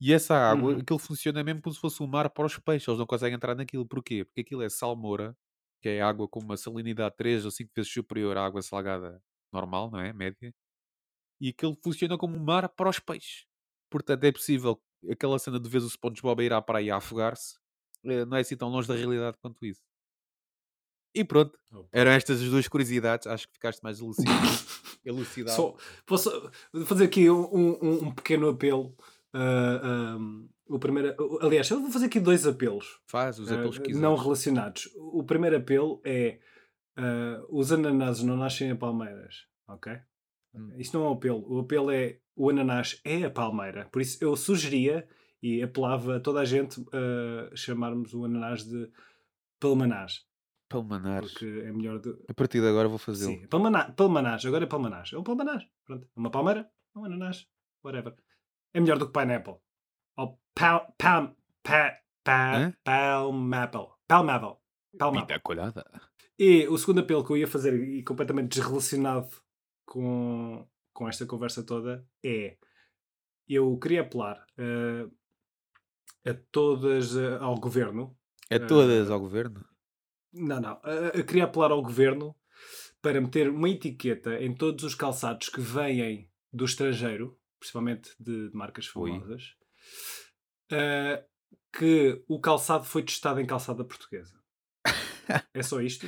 E 0.00 0.12
essa 0.12 0.34
água, 0.36 0.74
Uhum. 0.74 0.80
aquilo 0.80 0.98
funciona 0.98 1.42
mesmo 1.44 1.62
como 1.62 1.74
se 1.74 1.80
fosse 1.80 2.02
um 2.02 2.06
mar 2.06 2.28
para 2.30 2.46
os 2.46 2.58
peixes. 2.58 2.88
Eles 2.88 2.98
não 2.98 3.06
conseguem 3.06 3.36
entrar 3.36 3.54
naquilo. 3.54 3.86
Porquê? 3.86 4.24
Porque 4.24 4.40
aquilo 4.42 4.62
é 4.62 4.68
salmoura, 4.68 5.36
que 5.82 5.88
é 5.88 6.02
água 6.02 6.28
com 6.28 6.40
uma 6.40 6.56
salinidade 6.56 7.16
3 7.16 7.44
ou 7.44 7.50
5 7.50 7.70
vezes 7.76 7.92
superior 7.92 8.36
à 8.36 8.44
água 8.44 8.62
salgada 8.62 9.22
normal, 9.52 9.90
não 9.90 10.00
é? 10.00 10.12
Média. 10.12 10.54
E 11.40 11.48
aquilo 11.48 11.76
funciona 11.82 12.16
como 12.18 12.36
um 12.36 12.44
mar 12.44 12.68
para 12.70 12.88
os 12.88 12.98
peixes. 12.98 13.46
Portanto, 13.90 14.24
é 14.24 14.32
possível 14.32 14.80
aquela 15.10 15.38
cena 15.38 15.60
de 15.60 15.68
vez 15.68 15.84
o 15.84 15.90
SpongeBob 15.90 16.40
a 16.42 16.44
ir 16.46 16.52
à 16.52 16.62
praia 16.62 16.94
a 16.94 16.98
afogar-se, 16.98 17.58
não 18.04 18.36
é 18.36 18.40
assim 18.40 18.56
tão 18.56 18.68
longe 18.68 18.86
da 18.88 18.94
realidade 18.94 19.36
quanto 19.40 19.64
isso. 19.64 19.80
E 21.14 21.22
pronto, 21.24 21.56
eram 21.92 22.10
estas 22.10 22.42
as 22.42 22.48
duas 22.48 22.66
curiosidades. 22.66 23.26
Acho 23.26 23.46
que 23.46 23.54
ficaste 23.54 23.80
mais 23.82 24.00
elucidado. 24.00 24.36
elucidado. 25.04 25.54
Só, 25.56 25.76
posso 26.04 26.50
fazer 26.86 27.04
aqui 27.04 27.30
um, 27.30 27.44
um- 27.54 28.04
um 28.06 28.14
pequeno 28.14 28.48
apelo. 28.48 28.96
ah, 29.32 30.16
ah, 30.16 30.18
o 30.66 30.78
primeiro, 30.78 31.14
aliás, 31.42 31.70
eu 31.70 31.80
vou 31.80 31.90
fazer 31.90 32.06
aqui 32.06 32.18
dois 32.18 32.46
apelos. 32.46 32.98
Faz 33.06 33.38
os 33.38 33.52
apelos 33.52 33.76
ah, 33.78 33.82
que 33.82 33.92
não 33.92 34.00
quiseres. 34.14 34.22
relacionados. 34.22 34.88
O 34.96 35.22
primeiro 35.22 35.56
apelo 35.58 36.00
é 36.04 36.40
ah, 36.96 37.44
os 37.48 37.70
ananases 37.70 38.24
não 38.24 38.36
nascem 38.36 38.70
em 38.70 38.76
palmeiras, 38.76 39.46
ok? 39.68 39.92
Hum. 40.54 40.72
Isto 40.78 40.98
não 40.98 41.06
é 41.06 41.10
um 41.10 41.12
apelo. 41.12 41.44
O 41.48 41.60
apelo 41.60 41.90
é 41.92 42.18
o 42.36 42.50
ananás 42.50 43.00
é 43.04 43.22
a 43.24 43.30
palmeira. 43.30 43.88
Por 43.92 44.02
isso 44.02 44.18
eu 44.20 44.34
sugeria 44.36 45.06
e 45.44 45.62
apelava 45.62 46.16
a 46.16 46.20
toda 46.20 46.40
a 46.40 46.44
gente 46.46 46.80
a 46.90 47.54
chamarmos 47.54 48.14
o 48.14 48.24
ananás 48.24 48.64
de 48.64 48.90
palmanás. 49.60 50.24
Palmanares. 50.70 51.32
Porque 51.32 51.44
é 51.44 51.70
melhor 51.70 52.00
de, 52.00 52.16
A 52.26 52.32
partir 52.32 52.62
de 52.62 52.66
agora 52.66 52.88
vou 52.88 52.96
fazê-lo. 52.96 53.32
Sim, 53.32 53.46
palmana, 53.48 53.92
palmanás, 53.92 54.42
agora 54.46 54.64
é 54.64 54.66
palmanás. 54.66 55.12
É 55.12 55.18
um 55.18 55.22
palmanás. 55.22 55.68
Pronto. 55.84 56.08
Uma 56.16 56.30
palmeira, 56.30 56.70
um 56.96 57.04
ananás, 57.04 57.46
whatever. 57.84 58.14
É 58.72 58.80
melhor 58.80 58.96
do 58.96 59.06
que 59.06 59.12
pineapple. 59.12 59.56
Ou 60.16 60.40
pal, 60.54 60.94
pal, 60.96 61.36
pa, 61.62 62.00
pa, 62.24 62.56
Hã? 62.56 62.74
palmapple. 62.82 63.88
Palmapple. 64.08 64.56
Palmapple. 64.98 65.26
Pita 65.26 65.40
colada. 65.40 65.84
E 66.38 66.66
o 66.68 66.78
segundo 66.78 67.00
apelo 67.00 67.22
que 67.22 67.32
eu 67.32 67.36
ia 67.36 67.46
fazer, 67.46 67.74
e 67.74 68.02
completamente 68.02 68.48
desrelacionado 68.48 69.28
com, 69.84 70.66
com 70.94 71.06
esta 71.06 71.26
conversa 71.26 71.62
toda, 71.62 72.08
é 72.24 72.56
eu 73.46 73.78
queria 73.78 74.00
apelar 74.00 74.42
eh, 74.56 75.06
a 76.26 76.34
todas, 76.50 77.16
eh, 77.16 77.36
ao 77.40 77.54
governo, 77.56 78.16
É 78.50 78.58
todas 78.58 79.10
Ah, 79.10 79.14
ao 79.14 79.20
governo? 79.20 79.64
não, 80.32 80.60
não. 80.60 80.74
Uh, 80.76 81.10
Eu 81.14 81.24
queria 81.24 81.44
apelar 81.44 81.70
ao 81.70 81.82
governo 81.82 82.34
para 83.00 83.20
meter 83.20 83.48
uma 83.50 83.68
etiqueta 83.68 84.42
em 84.42 84.54
todos 84.54 84.84
os 84.84 84.94
calçados 84.94 85.48
que 85.48 85.60
vêm 85.60 86.30
do 86.52 86.64
estrangeiro, 86.64 87.38
principalmente 87.58 88.10
de, 88.18 88.50
de 88.50 88.56
marcas 88.56 88.86
famosas, 88.86 89.54
uh, 90.72 91.24
que 91.76 92.22
o 92.28 92.40
calçado 92.40 92.84
foi 92.84 93.02
testado 93.02 93.40
em 93.40 93.46
calçada 93.46 93.84
portuguesa. 93.84 94.38
é 95.54 95.62
só 95.62 95.80
isto. 95.80 96.06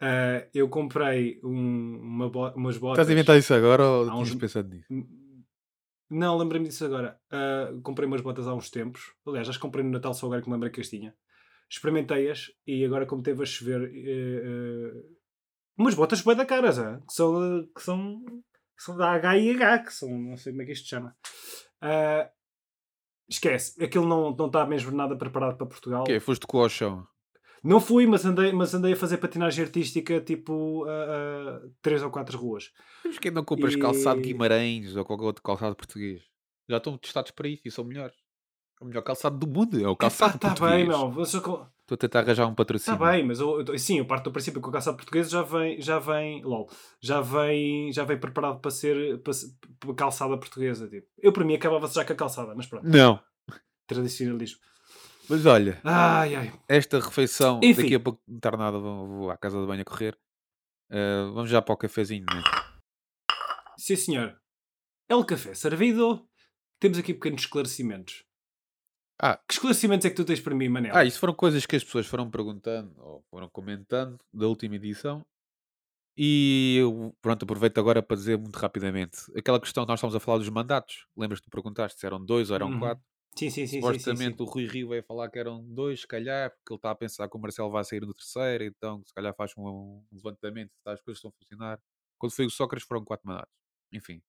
Uh, 0.00 0.44
eu 0.52 0.68
comprei 0.68 1.40
um- 1.42 1.98
uma 1.98 2.28
bo- 2.28 2.50
umas 2.50 2.76
botas. 2.76 2.98
Estás 3.02 3.08
a 3.08 3.12
inventar 3.12 3.38
isso 3.38 3.54
agora 3.54 3.86
ou 3.86 4.06
uns- 4.10 4.28
tinhas 4.28 4.34
pensado 4.40 4.68
nisso? 4.68 4.86
Não, 6.14 6.36
lembrei-me 6.38 6.68
disso 6.68 6.84
agora. 6.84 7.18
Uh, 7.26 7.82
comprei 7.82 8.06
umas 8.06 8.20
botas 8.20 8.46
há 8.46 8.54
uns 8.54 8.70
tempos. 8.70 9.12
Aliás, 9.26 9.48
acho 9.48 9.58
que 9.58 9.62
comprei 9.62 9.84
no 9.84 9.90
Natal 9.90 10.14
só 10.14 10.26
agora 10.26 10.40
que 10.40 10.48
me 10.48 10.54
lembrei 10.54 10.70
que 10.70 10.80
as 10.80 10.88
tinha. 10.88 11.12
Experimentei-as 11.68 12.52
e 12.64 12.84
agora, 12.84 13.04
como 13.04 13.20
teve 13.20 13.42
a 13.42 13.46
chover, 13.46 13.90
eh, 13.92 14.42
eh, 14.44 15.02
umas 15.76 15.94
botas 15.94 16.20
bem 16.20 16.36
da 16.36 16.46
caras, 16.46 16.78
ah, 16.78 17.00
que 17.04 17.12
são, 17.12 17.58
eh, 17.58 17.66
que 17.74 17.82
são, 17.82 18.24
que 18.76 18.84
são 18.84 18.96
da 18.96 19.10
H&H, 19.14 19.78
que 19.80 19.92
são, 19.92 20.08
não 20.08 20.36
sei 20.36 20.52
como 20.52 20.62
é 20.62 20.66
que 20.66 20.72
isto 20.72 20.84
se 20.84 20.90
chama. 20.90 21.16
Ah, 21.80 22.30
esquece, 23.28 23.82
aquilo 23.82 24.06
não, 24.06 24.30
está 24.46 24.64
mesmo 24.66 24.92
nada 24.92 25.16
preparado 25.16 25.56
para 25.56 25.66
Portugal. 25.66 26.02
O 26.02 26.06
quê? 26.06 26.20
Foste 26.20 26.46
com 26.46 26.58
o 26.58 26.68
chão? 26.68 27.04
Não 27.64 27.80
fui, 27.80 28.06
mas 28.06 28.24
andei, 28.26 28.52
mas 28.52 28.74
andei 28.74 28.92
a 28.92 28.96
fazer 28.96 29.16
patinagem 29.16 29.64
artística 29.64 30.20
tipo 30.20 30.84
a, 30.84 30.90
a 31.56 31.60
três 31.80 32.02
ou 32.02 32.10
quatro 32.10 32.36
ruas. 32.38 32.70
Mas 33.04 33.18
que 33.18 33.30
não 33.30 33.42
compras 33.44 33.74
calçado 33.74 34.20
E- 34.20 34.22
Guimarães 34.24 34.94
ou 34.94 35.04
qualquer 35.04 35.24
outro 35.24 35.42
calçado 35.42 35.74
português? 35.74 36.22
Já 36.68 36.76
estão 36.76 36.98
testados 36.98 37.30
para 37.30 37.48
isso 37.48 37.62
e 37.66 37.70
são 37.70 37.82
melhores. 37.84 38.14
É 38.80 38.84
o 38.84 38.86
melhor 38.88 39.02
calçado 39.02 39.38
do 39.38 39.46
mundo, 39.46 39.82
é 39.82 39.88
o 39.88 39.96
calçado 39.96 40.34
Está 40.36 40.48
português. 40.50 40.76
bem, 40.78 40.86
meu. 40.88 41.22
Estou 41.22 41.70
a 41.92 41.96
tentar 41.96 42.20
arranjar 42.20 42.44
um 42.46 42.50
Está 42.50 42.56
patrocínio. 42.56 42.98
bem, 42.98 43.24
mas 43.26 43.40
eu, 43.40 43.60
eu- 43.62 43.78
sim, 43.78 43.98
eu 43.98 44.06
parto 44.06 44.24
do 44.24 44.32
princípio 44.32 44.60
que 44.60 44.68
o 44.68 44.72
calçado 44.72 44.96
português 44.96 45.30
já 45.30 45.42
vem, 45.42 45.80
já 45.80 45.98
vem, 45.98 46.42
lol, 46.42 46.68
já 47.00 47.20
vem, 47.20 47.92
já 47.92 48.04
vem 48.04 48.18
preparado 48.18 48.58
para 48.60 48.70
ser 48.70 49.18
para, 49.22 49.32
para 49.80 49.94
calçada 49.94 50.36
portuguesa. 50.38 50.88
Tipo. 50.88 51.06
Eu 51.18 51.32
para 51.32 51.44
mim 51.44 51.54
acabava-se 51.54 51.94
já 51.94 52.04
com 52.04 52.12
a 52.12 52.16
calçada, 52.16 52.54
mas 52.54 52.66
pronto, 52.66 52.86
Não. 52.88 53.20
tradicionalismo. 53.86 54.58
Mas 55.28 55.46
olha, 55.46 55.80
Ai, 55.84 56.34
ai. 56.34 56.60
esta 56.68 57.00
refeição, 57.00 57.60
Enfim. 57.62 57.82
daqui 57.82 57.94
a 57.94 58.00
pouco 58.00 58.20
não 58.28 58.36
estar 58.36 58.56
nada, 58.56 58.78
vou, 58.78 59.06
vou 59.06 59.30
à 59.30 59.36
casa 59.38 59.58
de 59.60 59.66
banho 59.66 59.80
a 59.82 59.84
correr. 59.84 60.18
Ah, 60.90 61.30
vamos 61.32 61.48
já 61.50 61.62
para 61.62 61.72
o 61.74 61.76
cafezinho, 61.76 62.26
não 62.30 62.38
é? 62.38 62.42
Sim, 63.78 63.96
senhor. 63.96 64.40
É 65.08 65.14
o 65.14 65.24
café 65.24 65.54
servido. 65.54 66.26
Temos 66.80 66.98
aqui 66.98 67.14
pequenos 67.14 67.42
esclarecimentos. 67.42 68.24
Ah. 69.20 69.36
Que 69.48 69.54
esclarecimentos 69.54 70.04
é 70.06 70.10
que 70.10 70.16
tu 70.16 70.24
tens 70.24 70.40
para 70.40 70.54
mim, 70.54 70.68
Manel? 70.68 70.94
Ah, 70.94 71.04
isso 71.04 71.18
foram 71.18 71.34
coisas 71.34 71.64
que 71.66 71.76
as 71.76 71.84
pessoas 71.84 72.06
foram 72.06 72.30
perguntando 72.30 72.92
ou 73.00 73.22
foram 73.30 73.48
comentando 73.48 74.18
da 74.32 74.46
última 74.46 74.76
edição. 74.76 75.24
E 76.16 76.76
eu, 76.80 77.14
pronto, 77.20 77.42
aproveito 77.44 77.78
agora 77.78 78.00
para 78.02 78.16
dizer 78.16 78.38
muito 78.38 78.56
rapidamente 78.56 79.18
aquela 79.36 79.58
questão, 79.60 79.84
nós 79.84 79.98
estamos 79.98 80.14
a 80.14 80.20
falar 80.20 80.38
dos 80.38 80.48
mandatos. 80.48 81.06
Lembras 81.16 81.40
que 81.40 81.46
tu 81.46 81.50
perguntaste 81.50 81.98
se 81.98 82.06
eram 82.06 82.24
dois 82.24 82.50
ou 82.50 82.56
eram 82.56 82.70
Uhum. 82.70 82.78
quatro? 82.78 83.04
Sim, 83.36 83.50
sim, 83.50 83.66
sim. 83.66 83.66
sim, 83.66 83.68
sim, 83.68 83.80
Supostamente 83.80 84.36
sim. 84.38 84.42
o 84.44 84.46
Rui 84.46 84.66
Rio 84.66 84.88
veio 84.90 85.02
falar 85.02 85.28
que 85.28 85.38
eram 85.38 85.64
dois, 85.64 86.00
se 86.02 86.06
calhar, 86.06 86.50
porque 86.50 86.72
ele 86.72 86.78
está 86.78 86.90
a 86.90 86.94
pensar 86.94 87.28
que 87.28 87.36
o 87.36 87.40
Marcelo 87.40 87.70
vai 87.70 87.84
sair 87.84 88.00
no 88.00 88.14
terceiro, 88.14 88.64
então 88.64 89.02
se 89.04 89.12
calhar 89.12 89.34
faz 89.34 89.52
um, 89.58 90.02
levantamento 90.12 90.70
se 90.70 90.88
as 90.88 91.00
coisas 91.02 91.18
estão 91.18 91.30
a 91.30 91.32
funcionar. 91.32 91.80
Quando 92.18 92.32
foi 92.32 92.46
o 92.46 92.50
Sócrates 92.50 92.86
foram 92.86 93.04
quatro 93.04 93.26
mandatos. 93.26 93.52
Enfim. 93.92 94.22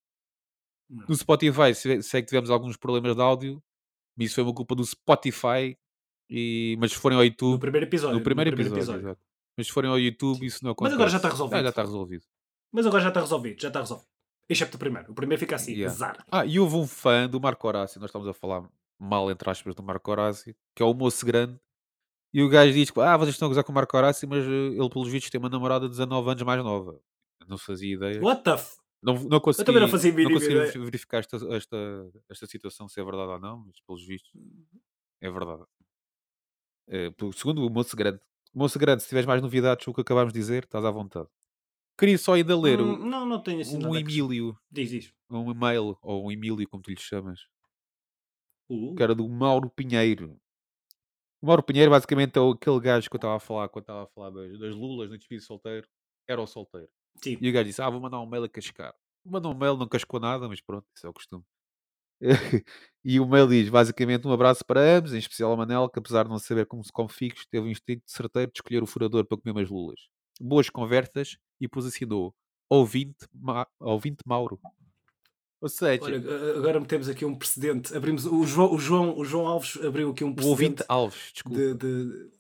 Não. 0.89 1.05
No 1.07 1.15
Spotify, 1.15 1.73
se- 1.75 2.01
sei 2.03 2.21
que 2.21 2.27
tivemos 2.27 2.49
alguns 2.49 2.77
problemas 2.77 3.15
de 3.15 3.21
áudio, 3.21 3.63
mas 4.17 4.27
isso 4.27 4.35
foi 4.35 4.43
uma 4.43 4.53
culpa 4.53 4.75
do 4.75 4.83
Spotify, 4.85 5.77
e, 6.29 6.75
mas 6.79 6.91
se 6.91 6.97
forem 6.97 7.17
ao 7.17 7.23
No 7.23 7.27
YouTube, 7.29 7.59
primeiro 7.61 7.85
episódio. 7.85 8.17
no 8.17 8.23
primeiro, 8.23 8.49
episódio, 8.55 8.95
exato. 9.01 9.21
mas 9.57 9.67
se 9.67 9.73
forem 9.73 9.89
ao 9.91 9.99
YouTube, 9.99 10.43
isso 10.45 10.63
não 10.63 10.69
Mas 10.71 10.73
acontece. 10.73 10.95
agora 10.95 11.09
já 11.11 11.17
está 11.17 11.29
resolvido. 11.29 11.55
Ah, 11.59 11.63
já 11.63 11.69
está 11.69 11.81
resolvido. 11.83 12.25
Mas 12.71 12.85
agora 12.87 13.03
já 13.03 13.09
está 13.09 13.21
resolvido, 13.21 13.61
já 13.61 13.67
está 13.67 13.79
resolvido. 13.81 14.07
Excepto 14.49 14.75
o 14.77 14.79
primeiro. 14.79 15.11
O 15.11 15.15
primeiro 15.15 15.39
fica 15.39 15.55
assim, 15.55 15.73
Yeah. 15.73 15.91
azar. 15.93 16.25
Ah, 16.31 16.45
e 16.45 16.59
houve 16.59 16.75
um 16.75 16.85
fã 16.87 17.27
do 17.27 17.39
Marco 17.39 17.67
Horácio, 17.67 17.99
nós 17.99 18.09
estamos 18.09 18.27
a 18.27 18.33
falar 18.33 18.67
mal, 18.99 19.29
entre 19.31 19.49
aspas, 19.49 19.75
do 19.75 19.83
Marco 19.83 20.09
Horácio, 20.11 20.55
que 20.75 20.81
é 20.83 20.85
o 20.85 20.93
moço 20.93 21.25
grande, 21.25 21.59
e 22.33 22.41
o 22.43 22.49
gajo 22.49 22.73
diz 22.73 22.91
que, 22.91 22.99
ah, 22.99 23.15
vocês 23.17 23.35
estão 23.35 23.45
a 23.47 23.49
gozar 23.49 23.63
com 23.63 23.71
o 23.71 23.75
Marco 23.75 23.95
Horácio, 23.95 24.27
mas 24.27 24.43
eh, 24.45 24.47
ele, 24.49 24.89
pelos 24.89 25.07
vistos, 25.09 25.29
tem 25.29 25.39
uma 25.39 25.49
namorada 25.49 25.85
de 25.85 25.91
19 25.91 26.29
anos 26.29 26.43
mais 26.43 26.63
nova. 26.63 26.99
Eu 27.39 27.47
não 27.47 27.57
fazia 27.57 27.93
ideia. 27.95 28.21
What 28.21 28.43
the 28.43 28.51
f... 28.53 28.77
Não, 29.01 29.13
não 29.23 29.39
consegui, 29.39 29.65
também 29.65 29.81
não 29.81 29.87
fazia 29.89 30.11
não 30.11 30.31
consegui 30.31 30.79
verificar 30.85 31.19
esta, 31.19 31.37
esta, 31.55 31.77
esta 32.29 32.47
situação, 32.47 32.89
se 32.89 32.99
é 32.99 33.03
verdade 33.03 33.29
ou 33.33 33.39
não, 33.39 33.63
mas 33.65 33.79
pelos 33.81 34.05
vistos, 34.05 34.31
é 35.21 35.29
verdade. 35.29 35.63
Pelo- 37.17 37.33
segundo 37.33 37.65
o 37.65 37.69
moço 37.69 37.95
grande. 37.95 38.19
Moço 38.53 38.79
grande, 38.79 39.03
se 39.03 39.09
tiveres 39.09 39.27
mais 39.27 39.41
novidades, 39.41 39.85
o 39.87 39.93
que 39.93 40.01
acabámos 40.01 40.31
de 40.33 40.39
dizer, 40.39 40.63
estás 40.63 40.83
à 40.85 40.91
vontade. 40.91 41.27
Queria 41.97 42.17
só 42.17 42.33
ainda 42.33 42.57
ler 42.59 42.79
o- 42.81 42.93
Hum, 42.95 43.05
não, 43.05 43.25
não 43.25 43.41
tenho 43.41 43.61
assim 43.61 43.77
um. 43.85 43.95
Emílio, 43.95 44.57
Diz, 44.71 44.89
diz. 44.89 45.13
um 45.29 45.51
e-mail, 45.51 45.97
ou 46.01 46.25
um 46.27 46.31
Emílio, 46.31 46.67
como 46.67 46.81
tu 46.83 46.89
lhe 46.89 46.99
chamas, 46.99 47.41
Uh, 48.69 48.95
que 48.95 49.03
era 49.03 49.15
do 49.15 49.27
Mauro 49.27 49.69
Pinheiro. 49.69 50.39
O 51.41 51.47
Mauro 51.47 51.63
Pinheiro, 51.63 51.91
basicamente, 51.91 52.37
é 52.37 52.41
aquele 52.41 52.79
gajo 52.79 53.09
que 53.09 53.15
eu 53.15 53.17
estava 53.17 53.35
a 53.35 53.39
falar 53.39 53.69
quando 53.69 53.83
estava 53.83 54.03
a 54.03 54.07
falar 54.07 54.29
das, 54.31 54.59
das 54.59 54.75
lulas 54.75 55.09
no 55.09 55.17
despedido 55.17 55.45
solteiro. 55.45 55.87
Era 56.27 56.41
o 56.41 56.47
solteiro. 56.47 56.89
sim. 57.21 57.37
E 57.39 57.49
o 57.49 57.53
gajo 57.53 57.65
disse: 57.65 57.81
Ah, 57.81 57.89
vou 57.89 57.99
mandar 57.99 58.19
um 58.19 58.25
mail 58.25 58.43
a 58.43 58.49
cascar. 58.49 58.93
Mandou 59.23 59.53
um 59.53 59.57
mail, 59.57 59.77
não 59.77 59.87
cascou 59.87 60.19
nada, 60.19 60.47
mas 60.47 60.61
pronto, 60.61 60.85
isso 60.95 61.05
é 61.05 61.09
o 61.09 61.13
costume. 61.13 61.43
e 63.03 63.19
o 63.19 63.27
mail 63.27 63.47
diz: 63.47 63.69
basicamente, 63.69 64.27
um 64.27 64.31
abraço 64.31 64.63
para 64.65 64.79
ambos, 64.81 65.13
em 65.13 65.17
especial 65.17 65.51
a 65.51 65.57
Manel, 65.57 65.89
que 65.89 65.99
apesar 65.99 66.23
de 66.23 66.29
não 66.29 66.39
saber 66.39 66.65
como 66.65 66.83
se 66.83 66.91
figos, 67.09 67.45
teve 67.45 67.67
o 67.67 67.71
instinto 67.71 68.03
certeiro 68.07 68.51
de 68.51 68.59
escolher 68.59 68.81
o 68.81 68.87
furador 68.87 69.25
para 69.25 69.37
comer 69.37 69.51
umas 69.51 69.69
lulas. 69.69 69.99
Boas 70.39 70.69
conversas 70.69 71.37
e 71.59 71.65
depois 71.65 71.85
assinou: 71.85 72.33
ouvinte, 72.69 73.27
Ma 73.33 73.67
ouvinte 73.79 74.23
Mauro. 74.25 74.59
Ou 75.65 75.69
seja, 75.69 76.03
Olha, 76.03 76.57
agora 76.57 76.79
metemos 76.79 77.09
aqui 77.09 77.25
um 77.25 77.33
precedente. 77.33 77.97
Abrimos, 77.97 78.23
o, 78.27 78.43
João, 78.45 78.71
o, 78.71 78.77
João, 78.77 79.17
o 79.17 79.25
João 79.25 79.47
Alves 79.47 79.83
abriu 79.83 80.11
aqui 80.11 80.23
um 80.23 80.27
o 80.27 80.45
ouvinte 80.45 80.75
precedente 80.75 80.83
Alves, 80.87 81.31
desculpa. 81.33 81.57
de, 81.57 81.73
de- 81.73 82.31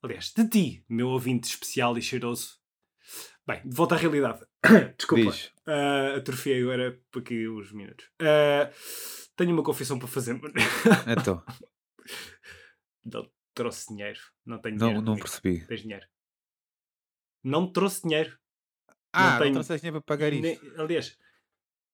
Aliás, 0.00 0.32
de 0.32 0.48
ti, 0.48 0.84
meu 0.88 1.08
ouvinte 1.08 1.48
especial 1.48 1.98
e 1.98 2.02
cheiroso. 2.02 2.60
Bem, 3.44 3.60
de 3.68 3.74
volta 3.74 3.96
à 3.96 3.98
realidade. 3.98 4.46
Desculpa. 4.96 5.32
Diz. 5.32 5.46
Uh, 5.66 6.16
atrofiei 6.16 6.62
agora 6.62 7.02
por 7.10 7.20
aqui 7.20 7.48
os 7.48 7.72
minutos. 7.72 8.06
Uh, 8.22 8.72
tenho 9.34 9.52
uma 9.52 9.64
confissão 9.64 9.98
para 9.98 10.06
fazer. 10.06 10.40
Então, 11.08 11.44
não 13.04 13.28
trouxe 13.52 13.88
dinheiro. 13.88 14.20
Não 14.46 14.60
tenho 14.60 14.76
não, 14.76 14.86
dinheiro. 14.86 15.04
não 15.04 15.14
comigo. 15.14 15.26
percebi. 15.26 15.66
Tens 15.66 15.82
dinheiro. 15.82 16.06
Não 17.44 17.70
trouxe 17.70 18.02
dinheiro. 18.02 18.36
Ah, 19.12 19.32
não, 19.32 19.38
tenho- 19.40 19.52
trouxeste 19.54 19.82
dinheiro 19.82 20.02
para 20.02 20.16
pagar 20.16 20.32
isto. 20.32 20.42
Nem- 20.42 20.58
aliás, 20.78 21.16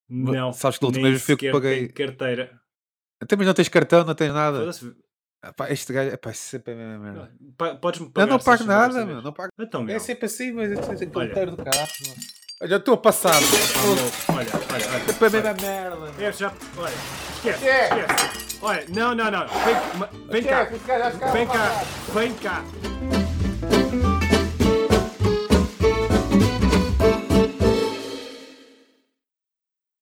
não. 0.09 0.53
sabes 0.53 0.79
que 0.79 0.83
da 0.83 0.87
última 0.87 1.09
vez 1.11 1.29
eu 1.29 1.37
que 1.37 1.51
paguei. 1.53 1.89
carteira. 1.89 2.59
Até 3.23 3.37
mas 3.37 3.47
não 3.47 3.53
tens 3.55 3.69
cartão, 3.69 4.05
não 4.05 4.15
tens 4.15 4.33
nada. 4.33 4.61
Foda-se. 4.61 4.95
Ah, 5.43 5.53
pá, 5.53 5.71
este 5.71 5.93
gajo, 5.93 6.15
epá, 6.15 6.31
isso 6.31 6.43
sempre 6.43 6.73
é 6.73 6.77
a 6.77 6.79
mesma 6.79 6.99
merda. 6.99 7.79
Podes-me 7.81 8.07
Eu 8.07 8.13
pagar. 8.13 8.27
não 8.27 8.39
se 8.39 8.45
pago 8.45 8.65
nada, 8.65 9.05
meu. 9.07 9.21
Não 9.23 9.33
pago. 9.33 9.51
Então, 9.59 9.83
meu. 9.83 9.97
É 9.97 9.99
sempre 9.99 10.27
assim, 10.27 10.53
mas 10.53 10.71
é 10.73 10.83
sempre 10.97 11.19
Olha. 11.19 11.31
aquele 11.31 11.51
do 11.51 11.57
caralho. 11.57 11.89
Olha, 12.63 12.73
eu 12.75 12.79
estou 12.79 12.95
a 12.95 12.99
passar. 12.99 13.41
Meu. 13.41 14.37
Olha, 14.37 14.49
olha, 14.55 14.87
olha. 14.93 15.05
Sempre 15.07 15.27
a 15.27 15.31
mesma 15.31 15.55
merda. 15.55 16.23
É, 16.25 16.33
já. 16.33 16.55
Olha, 16.77 16.93
esquece, 17.37 17.69
É. 17.69 17.85
esquece. 17.89 18.59
Olha, 18.63 18.87
não, 18.91 19.15
não, 19.15 19.31
não. 19.31 19.47
Vem, 19.49 20.29
vem 20.31 20.43
cá. 20.45 20.65
Vem 20.65 21.47
cá, 21.47 21.83
vem 22.15 22.35
cá. 22.37 23.30